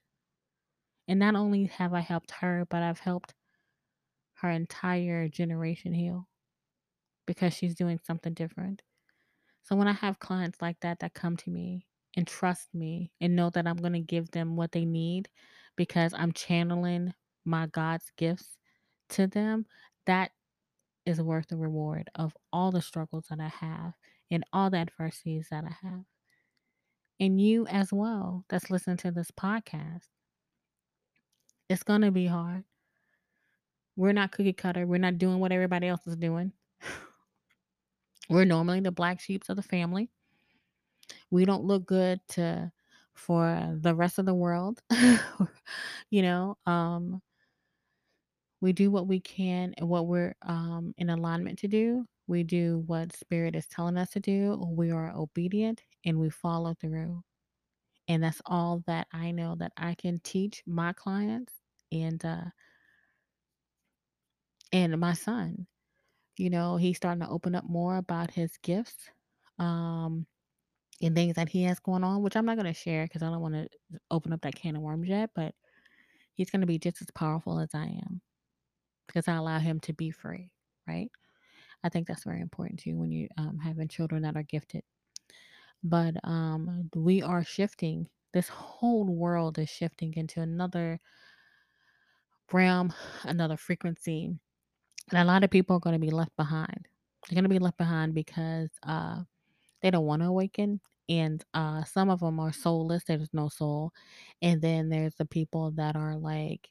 And 1.07 1.17
not 1.19 1.33
only 1.35 1.63
have 1.65 1.95
I 1.95 2.01
helped 2.01 2.29
her, 2.29 2.63
but 2.69 2.83
I've 2.83 2.99
helped 2.99 3.33
her 4.35 4.49
entire 4.51 5.27
generation 5.27 5.93
heal 5.93 6.29
because 7.27 7.53
she's 7.53 7.75
doing 7.75 7.99
something 8.03 8.33
different. 8.33 8.81
So 9.65 9.75
when 9.75 9.87
I 9.87 9.93
have 9.93 10.19
clients 10.19 10.61
like 10.61 10.79
that 10.81 10.99
that 10.99 11.15
come 11.15 11.35
to 11.37 11.49
me 11.49 11.87
and 12.15 12.27
trust 12.27 12.73
me 12.73 13.11
and 13.19 13.35
know 13.35 13.49
that 13.49 13.67
I'm 13.67 13.77
going 13.77 13.93
to 13.93 13.99
give 13.99 14.29
them 14.31 14.55
what 14.55 14.71
they 14.71 14.85
need 14.85 15.27
because 15.75 16.13
I'm 16.15 16.31
channeling 16.31 17.13
my 17.45 17.65
God's 17.67 18.05
gifts 18.15 18.57
to 19.09 19.27
them, 19.27 19.65
that 20.05 20.31
is 21.05 21.19
worth 21.19 21.47
the 21.47 21.57
reward 21.57 22.09
of 22.15 22.35
all 22.53 22.71
the 22.71 22.81
struggles 22.81 23.25
that 23.29 23.39
I 23.39 23.47
have 23.47 23.93
and 24.29 24.43
all 24.53 24.69
the 24.69 24.77
adversities 24.77 25.47
that 25.49 25.63
I 25.65 25.87
have. 25.87 26.03
And 27.19 27.41
you 27.41 27.65
as 27.67 27.91
well 27.91 28.45
that's 28.49 28.69
listening 28.69 28.97
to 28.97 29.11
this 29.11 29.31
podcast. 29.31 30.03
It's 31.69 31.83
going 31.83 32.01
to 32.01 32.11
be 32.11 32.27
hard. 32.27 32.63
We're 33.95 34.13
not 34.13 34.31
cookie 34.31 34.53
cutter. 34.53 34.85
We're 34.85 34.97
not 34.99 35.17
doing 35.17 35.39
what 35.39 35.51
everybody 35.51 35.87
else 35.87 36.05
is 36.05 36.17
doing. 36.17 36.51
We're 38.29 38.45
normally 38.45 38.79
the 38.79 38.91
black 38.91 39.19
sheeps 39.19 39.49
of 39.49 39.55
the 39.57 39.61
family. 39.63 40.09
We 41.31 41.45
don't 41.45 41.63
look 41.63 41.85
good 41.85 42.19
to 42.29 42.71
for 43.13 43.77
the 43.79 43.95
rest 43.95 44.19
of 44.19 44.25
the 44.25 44.33
world. 44.33 44.81
you 46.09 46.21
know, 46.21 46.57
um 46.65 47.21
we 48.61 48.73
do 48.73 48.89
what 48.91 49.07
we 49.07 49.19
can 49.19 49.73
and 49.77 49.87
what 49.87 50.07
we're 50.07 50.35
um 50.41 50.93
in 50.97 51.09
alignment 51.09 51.59
to 51.59 51.67
do. 51.67 52.05
We 52.27 52.43
do 52.43 52.83
what 52.87 53.15
spirit 53.15 53.55
is 53.55 53.67
telling 53.67 53.97
us 53.97 54.09
to 54.11 54.19
do. 54.19 54.63
We 54.69 54.91
are 54.91 55.11
obedient 55.15 55.83
and 56.05 56.19
we 56.19 56.29
follow 56.29 56.73
through. 56.73 57.23
And 58.07 58.23
that's 58.23 58.41
all 58.45 58.83
that 58.87 59.07
I 59.13 59.31
know 59.31 59.55
that 59.59 59.73
I 59.77 59.95
can 59.95 60.19
teach 60.23 60.63
my 60.67 60.93
clients 60.93 61.53
and 61.91 62.23
uh 62.25 62.45
and 64.71 64.99
my 64.99 65.13
son. 65.13 65.67
You 66.37 66.49
know, 66.49 66.77
he's 66.77 66.97
starting 66.97 67.21
to 67.21 67.29
open 67.29 67.55
up 67.55 67.65
more 67.65 67.97
about 67.97 68.31
his 68.31 68.57
gifts. 68.61 69.09
Um 69.59 70.27
and 71.01 71.15
things 71.15 71.35
that 71.35 71.49
he 71.49 71.63
has 71.63 71.79
going 71.79 72.03
on, 72.03 72.21
which 72.23 72.35
I'm 72.35 72.45
not 72.45 72.55
going 72.57 72.73
to 72.73 72.73
share 72.73 73.05
because 73.05 73.21
I 73.21 73.29
don't 73.29 73.41
want 73.41 73.55
to 73.55 73.67
open 74.11 74.31
up 74.33 74.41
that 74.41 74.55
can 74.55 74.75
of 74.75 74.81
worms 74.81 75.09
yet. 75.09 75.29
But 75.35 75.53
he's 76.35 76.49
going 76.49 76.61
to 76.61 76.67
be 76.67 76.79
just 76.79 77.01
as 77.01 77.09
powerful 77.11 77.59
as 77.59 77.69
I 77.73 77.85
am 77.85 78.21
because 79.07 79.27
I 79.27 79.35
allow 79.35 79.59
him 79.59 79.79
to 79.81 79.93
be 79.93 80.11
free, 80.11 80.51
right? 80.87 81.11
I 81.83 81.89
think 81.89 82.07
that's 82.07 82.23
very 82.23 82.41
important 82.41 82.79
too 82.79 82.97
when 82.97 83.11
you 83.11 83.27
um, 83.37 83.59
having 83.59 83.87
children 83.87 84.23
that 84.23 84.35
are 84.37 84.43
gifted. 84.43 84.83
But 85.83 86.15
um, 86.23 86.89
we 86.95 87.21
are 87.21 87.43
shifting. 87.43 88.07
This 88.33 88.49
whole 88.49 89.05
world 89.05 89.59
is 89.59 89.69
shifting 89.69 90.13
into 90.15 90.41
another 90.41 90.99
realm, 92.51 92.93
another 93.23 93.57
frequency, 93.57 94.33
and 95.11 95.19
a 95.21 95.25
lot 95.25 95.43
of 95.43 95.51
people 95.51 95.75
are 95.77 95.81
going 95.81 95.93
to 95.93 95.99
be 95.99 96.11
left 96.11 96.35
behind. 96.35 96.87
They're 97.29 97.35
going 97.35 97.43
to 97.43 97.49
be 97.49 97.59
left 97.59 97.77
behind 97.77 98.13
because 98.13 98.69
uh, 98.83 99.21
they 99.81 99.91
don't 99.91 100.05
want 100.05 100.21
to 100.21 100.27
awaken 100.27 100.81
and 101.09 101.43
uh 101.53 101.83
some 101.83 102.09
of 102.09 102.19
them 102.19 102.39
are 102.39 102.51
soulless 102.51 103.03
there's 103.03 103.29
no 103.33 103.47
soul 103.47 103.91
and 104.41 104.61
then 104.61 104.89
there's 104.89 105.15
the 105.15 105.25
people 105.25 105.71
that 105.71 105.95
are 105.95 106.17
like 106.17 106.69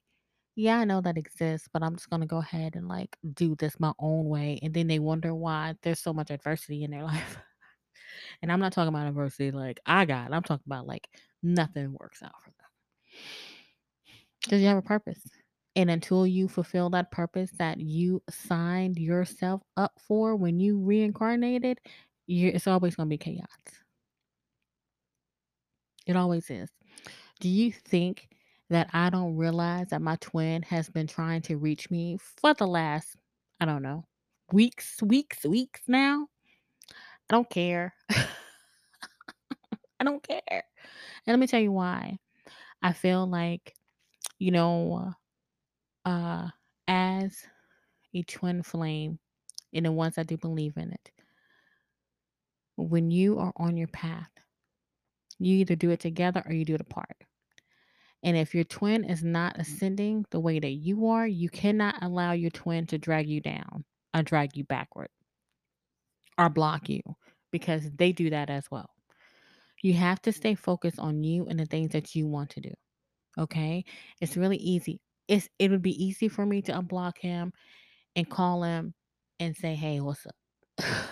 yeah 0.57 0.79
i 0.79 0.85
know 0.85 1.01
that 1.01 1.17
exists 1.19 1.69
but 1.73 1.83
i'm 1.83 1.95
just 1.95 2.11
going 2.11 2.21
to 2.21 2.27
go 2.27 2.39
ahead 2.39 2.75
and 2.75 2.89
like 2.89 3.17
do 3.35 3.55
this 3.57 3.79
my 3.79 3.93
own 3.99 4.25
way 4.25 4.59
and 4.63 4.75
then 4.75 4.87
they 4.87 4.99
wonder 4.99 5.35
why 5.35 5.75
there's 5.83 6.01
so 6.01 6.13
much 6.13 6.31
adversity 6.31 6.85
in 6.85 6.91
their 6.91 7.03
life. 7.05 7.39
And 8.43 8.51
i'm 8.51 8.61
not 8.61 8.73
talking 8.73 8.89
about 8.89 9.07
adversity 9.07 9.51
like 9.51 9.81
i 9.87 10.05
got 10.05 10.33
i'm 10.33 10.43
talking 10.43 10.65
about 10.67 10.87
like 10.87 11.09
nothing 11.43 11.95
works 11.99 12.23
out 12.23 12.33
for 12.41 12.51
them. 12.51 13.23
Because 14.43 14.61
you 14.61 14.67
have 14.67 14.79
a 14.79 14.83
purpose 14.83 15.23
and 15.77 15.91
until 15.91 16.27
you 16.27 16.49
fulfill 16.49 16.91
that 16.91 17.11
purpose 17.11 17.51
that 17.59 17.81
you 17.81 18.23
signed 18.31 18.99
yourself 18.99 19.63
up 19.77 19.93
for 19.99 20.37
when 20.37 20.61
you 20.61 20.79
reincarnated 20.81 21.79
it's 22.27 22.67
always 22.67 22.97
going 22.97 23.09
to 23.09 23.11
be 23.11 23.19
chaos 23.19 23.49
It 26.07 26.17
always 26.17 26.51
is. 26.51 26.71
Do 27.41 27.49
you 27.49 27.73
think 27.73 28.29
that 28.71 28.91
I 28.93 29.11
don't 29.11 29.37
realize 29.37 29.89
that 29.89 30.03
my 30.03 30.17
twin 30.17 30.63
has 30.63 30.89
been 30.89 31.07
trying 31.07 31.43
to 31.43 31.57
reach 31.57 31.91
me 31.91 32.19
for 32.19 32.55
the 32.55 32.67
last, 32.67 33.17
I 33.61 33.65
don't 33.67 33.83
know, 33.83 34.05
weeks, 34.53 35.03
weeks, 35.03 35.45
weeks 35.45 35.81
now? 35.87 36.29
I 37.31 37.35
don't 37.35 37.49
care. 37.49 37.95
I 38.11 40.05
don't 40.05 40.23
care. 40.23 40.43
And 40.49 40.63
let 41.27 41.39
me 41.39 41.47
tell 41.47 41.61
you 41.61 41.73
why. 41.73 42.19
I 42.83 42.93
feel 42.93 43.27
like, 43.27 43.75
you 44.39 44.51
know, 44.51 45.13
uh, 46.05 46.49
as 46.89 47.47
a 48.15 48.23
twin 48.23 48.63
flame, 48.63 49.19
and 49.73 49.87
the 49.87 49.93
ones 49.93 50.17
that 50.17 50.27
do 50.27 50.37
believe 50.37 50.77
in 50.77 50.93
it, 50.93 51.11
when 52.77 53.11
you 53.11 53.39
are 53.39 53.53
on 53.57 53.77
your 53.77 53.89
path, 53.89 54.31
you 55.39 55.57
either 55.59 55.77
do 55.77 55.91
it 55.91 56.01
together 56.01 56.43
or 56.47 56.53
you 56.53 56.65
do 56.65 56.75
it 56.75 56.81
apart. 56.81 57.17
And 58.23 58.37
if 58.37 58.55
your 58.55 58.65
twin 58.65 59.05
is 59.05 59.23
not 59.23 59.61
ascending 59.61 60.25
the 60.31 60.41
way 60.41 60.59
that 60.59 60.73
you 60.73 61.09
are, 61.09 61.27
you 61.27 61.51
cannot 61.51 62.03
allow 62.03 62.33
your 62.33 62.51
twin 62.51 62.87
to 62.87 62.99
drag 62.99 63.29
you 63.29 63.41
down 63.41 63.85
or 64.15 64.23
drag 64.23 64.57
you 64.57 64.65
backward 64.65 65.09
or 66.39 66.49
block 66.49 66.89
you 66.89 67.03
because 67.53 67.91
they 67.93 68.13
do 68.13 68.31
that 68.31 68.51
as 68.51 68.71
well. 68.71 68.91
You 69.83 69.93
have 69.95 70.23
to 70.23 70.33
stay 70.33 70.55
focused 70.55 70.99
on 70.99 71.23
you 71.23 71.47
and 71.47 71.61
the 71.61 71.67
things 71.67 71.91
that 71.91 72.15
you 72.15 72.27
want 72.27 72.51
to 72.51 72.61
do. 72.61 72.73
Okay? 73.39 73.85
It's 74.21 74.37
really 74.37 74.57
easy. 74.57 75.01
It's 75.29 75.49
it 75.59 75.71
would 75.71 75.83
be 75.83 76.03
easy 76.05 76.29
for 76.29 76.45
me 76.47 76.63
to 76.63 76.73
unblock 76.73 77.19
him 77.19 77.53
and 78.17 78.29
call 78.29 78.63
him 78.65 78.95
and 79.41 79.57
say, 79.57 79.75
"Hey, 79.75 80.01
what's 80.01 80.27
up?" 80.27 80.37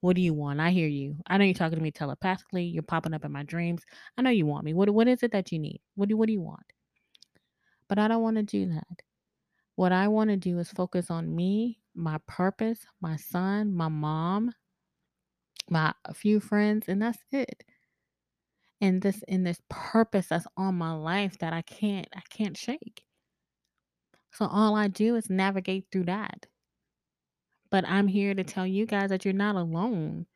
what 0.00 0.16
do 0.16 0.22
you 0.22 0.34
want? 0.34 0.60
I 0.60 0.70
hear 0.70 0.88
you. 0.88 1.16
I 1.26 1.38
know 1.38 1.44
you're 1.44 1.54
talking 1.54 1.78
to 1.78 1.82
me 1.82 1.90
telepathically. 1.90 2.64
You're 2.64 2.82
popping 2.82 3.14
up 3.14 3.24
in 3.24 3.32
my 3.32 3.42
dreams. 3.42 3.82
I 4.16 4.22
know 4.22 4.30
you 4.30 4.46
want 4.46 4.64
me. 4.64 4.74
What 4.74 4.90
what 4.90 5.08
is 5.08 5.22
it 5.22 5.32
that 5.32 5.52
you 5.52 5.58
need? 5.58 5.80
What 5.94 6.08
do 6.08 6.16
what 6.16 6.26
do 6.26 6.32
you 6.32 6.40
want? 6.42 6.72
But 7.88 7.98
I 7.98 8.08
don't 8.08 8.22
want 8.22 8.36
to 8.36 8.42
do 8.42 8.66
that. 8.72 9.02
What 9.76 9.92
I 9.92 10.08
want 10.08 10.30
to 10.30 10.36
do 10.36 10.58
is 10.58 10.70
focus 10.72 11.10
on 11.10 11.34
me, 11.34 11.80
my 11.94 12.18
purpose, 12.26 12.86
my 13.00 13.16
son, 13.16 13.74
my 13.74 13.88
mom, 13.88 14.52
my 15.70 15.92
a 16.04 16.14
few 16.14 16.40
friends, 16.40 16.88
and 16.88 17.00
that's 17.02 17.18
it. 17.32 17.64
And 18.80 19.02
this 19.02 19.22
in 19.26 19.42
this 19.42 19.60
purpose 19.68 20.28
that's 20.28 20.46
on 20.56 20.76
my 20.76 20.92
life 20.92 21.38
that 21.38 21.52
I 21.52 21.62
can't 21.62 22.08
I 22.14 22.20
can't 22.30 22.56
shake. 22.56 23.04
So 24.32 24.46
all 24.46 24.76
I 24.76 24.88
do 24.88 25.16
is 25.16 25.28
navigate 25.30 25.86
through 25.90 26.04
that. 26.04 26.46
But 27.70 27.86
I'm 27.86 28.06
here 28.06 28.34
to 28.34 28.44
tell 28.44 28.66
you 28.66 28.86
guys 28.86 29.10
that 29.10 29.24
you're 29.24 29.34
not 29.34 29.56
alone. 29.56 30.26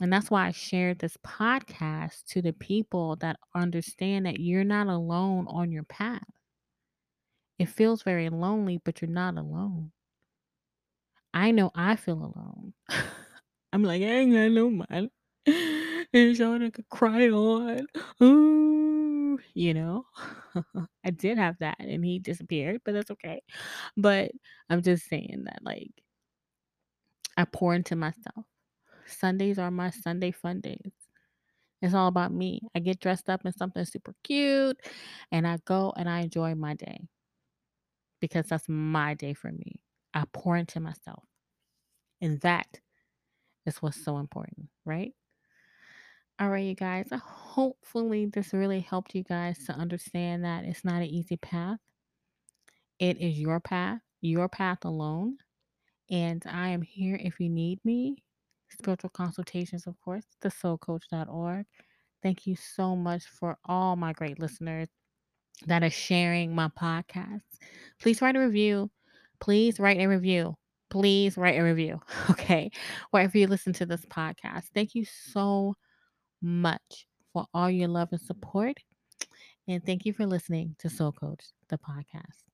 And 0.00 0.12
that's 0.12 0.30
why 0.30 0.46
I 0.46 0.50
shared 0.50 0.98
this 0.98 1.16
podcast 1.18 2.24
to 2.28 2.42
the 2.42 2.52
people 2.52 3.16
that 3.16 3.36
understand 3.54 4.26
that 4.26 4.40
you're 4.40 4.64
not 4.64 4.88
alone 4.88 5.46
on 5.48 5.70
your 5.70 5.84
path. 5.84 6.24
It 7.58 7.68
feels 7.68 8.02
very 8.02 8.28
lonely, 8.28 8.80
but 8.84 9.00
you're 9.00 9.10
not 9.10 9.36
alone. 9.36 9.92
I 11.32 11.52
know 11.52 11.70
I 11.74 11.96
feel 11.96 12.14
alone. 12.14 12.74
I'm 13.72 13.84
like, 13.84 14.02
I 14.02 14.06
ain't 14.06 14.32
got 14.32 14.50
no 14.50 14.70
man. 14.70 15.10
And 16.14 16.38
y'all 16.38 16.62
I 16.64 16.70
could 16.70 16.88
cry 16.90 17.28
on. 17.30 17.86
Ooh, 18.22 19.38
you 19.54 19.74
know, 19.74 20.06
I 21.04 21.10
did 21.10 21.38
have 21.38 21.58
that 21.60 21.78
and 21.80 22.04
he 22.04 22.20
disappeared, 22.20 22.82
but 22.84 22.94
that's 22.94 23.12
okay. 23.12 23.42
But 23.96 24.32
I'm 24.70 24.82
just 24.82 25.08
saying 25.08 25.44
that, 25.46 25.60
like, 25.62 25.92
I 27.36 27.46
pour 27.46 27.74
into 27.74 27.96
myself. 27.96 28.46
Sundays 29.06 29.58
are 29.58 29.70
my 29.70 29.90
Sunday 29.90 30.32
fun 30.32 30.60
days. 30.60 30.92
It's 31.82 31.94
all 31.94 32.08
about 32.08 32.32
me. 32.32 32.60
I 32.74 32.80
get 32.80 33.00
dressed 33.00 33.30
up 33.30 33.46
in 33.46 33.52
something 33.52 33.84
super 33.84 34.14
cute 34.24 34.78
and 35.32 35.46
I 35.46 35.58
go 35.66 35.92
and 35.96 36.08
I 36.10 36.20
enjoy 36.20 36.54
my 36.56 36.74
day 36.74 37.08
because 38.20 38.46
that's 38.48 38.68
my 38.68 39.14
day 39.14 39.34
for 39.34 39.52
me. 39.52 39.80
I 40.14 40.24
pour 40.32 40.56
into 40.56 40.80
myself. 40.80 41.24
And 42.20 42.40
that 42.42 42.80
is 43.66 43.78
what's 43.82 44.02
so 44.04 44.18
important, 44.18 44.68
right? 44.86 45.12
All 46.40 46.50
right, 46.50 46.64
you 46.64 46.74
guys. 46.74 47.08
Uh, 47.12 47.18
hopefully, 47.18 48.26
this 48.26 48.52
really 48.52 48.80
helped 48.80 49.14
you 49.14 49.22
guys 49.22 49.64
to 49.66 49.72
understand 49.72 50.44
that 50.44 50.64
it's 50.64 50.84
not 50.84 51.02
an 51.02 51.08
easy 51.08 51.36
path. 51.36 51.78
It 52.98 53.20
is 53.20 53.38
your 53.38 53.60
path, 53.60 54.00
your 54.20 54.48
path 54.48 54.84
alone. 54.84 55.38
And 56.10 56.42
I 56.50 56.68
am 56.70 56.82
here 56.82 57.16
if 57.22 57.38
you 57.38 57.48
need 57.48 57.78
me. 57.84 58.24
Spiritual 58.68 59.10
consultations, 59.10 59.86
of 59.86 60.00
course, 60.00 60.24
thesoulcoach.org. 60.42 61.66
Thank 62.22 62.46
you 62.46 62.56
so 62.56 62.96
much 62.96 63.24
for 63.26 63.56
all 63.64 63.94
my 63.94 64.12
great 64.12 64.40
listeners 64.40 64.88
that 65.66 65.84
are 65.84 65.90
sharing 65.90 66.54
my 66.54 66.68
podcast. 66.68 67.42
Please 68.00 68.20
write 68.20 68.36
a 68.36 68.40
review. 68.40 68.90
Please 69.40 69.78
write 69.78 70.00
a 70.00 70.06
review. 70.06 70.56
Please 70.90 71.36
write 71.36 71.58
a 71.58 71.62
review. 71.62 72.00
Okay. 72.30 72.70
Wherever 73.10 73.38
you 73.38 73.46
listen 73.46 73.72
to 73.74 73.86
this 73.86 74.04
podcast. 74.06 74.64
Thank 74.74 74.94
you 74.94 75.04
so 75.04 75.74
much 76.44 77.06
for 77.32 77.46
all 77.52 77.70
your 77.70 77.88
love 77.88 78.08
and 78.12 78.20
support. 78.20 78.76
And 79.66 79.84
thank 79.84 80.04
you 80.04 80.12
for 80.12 80.26
listening 80.26 80.76
to 80.78 80.90
Soul 80.90 81.12
Coach, 81.12 81.46
the 81.68 81.78
podcast. 81.78 82.53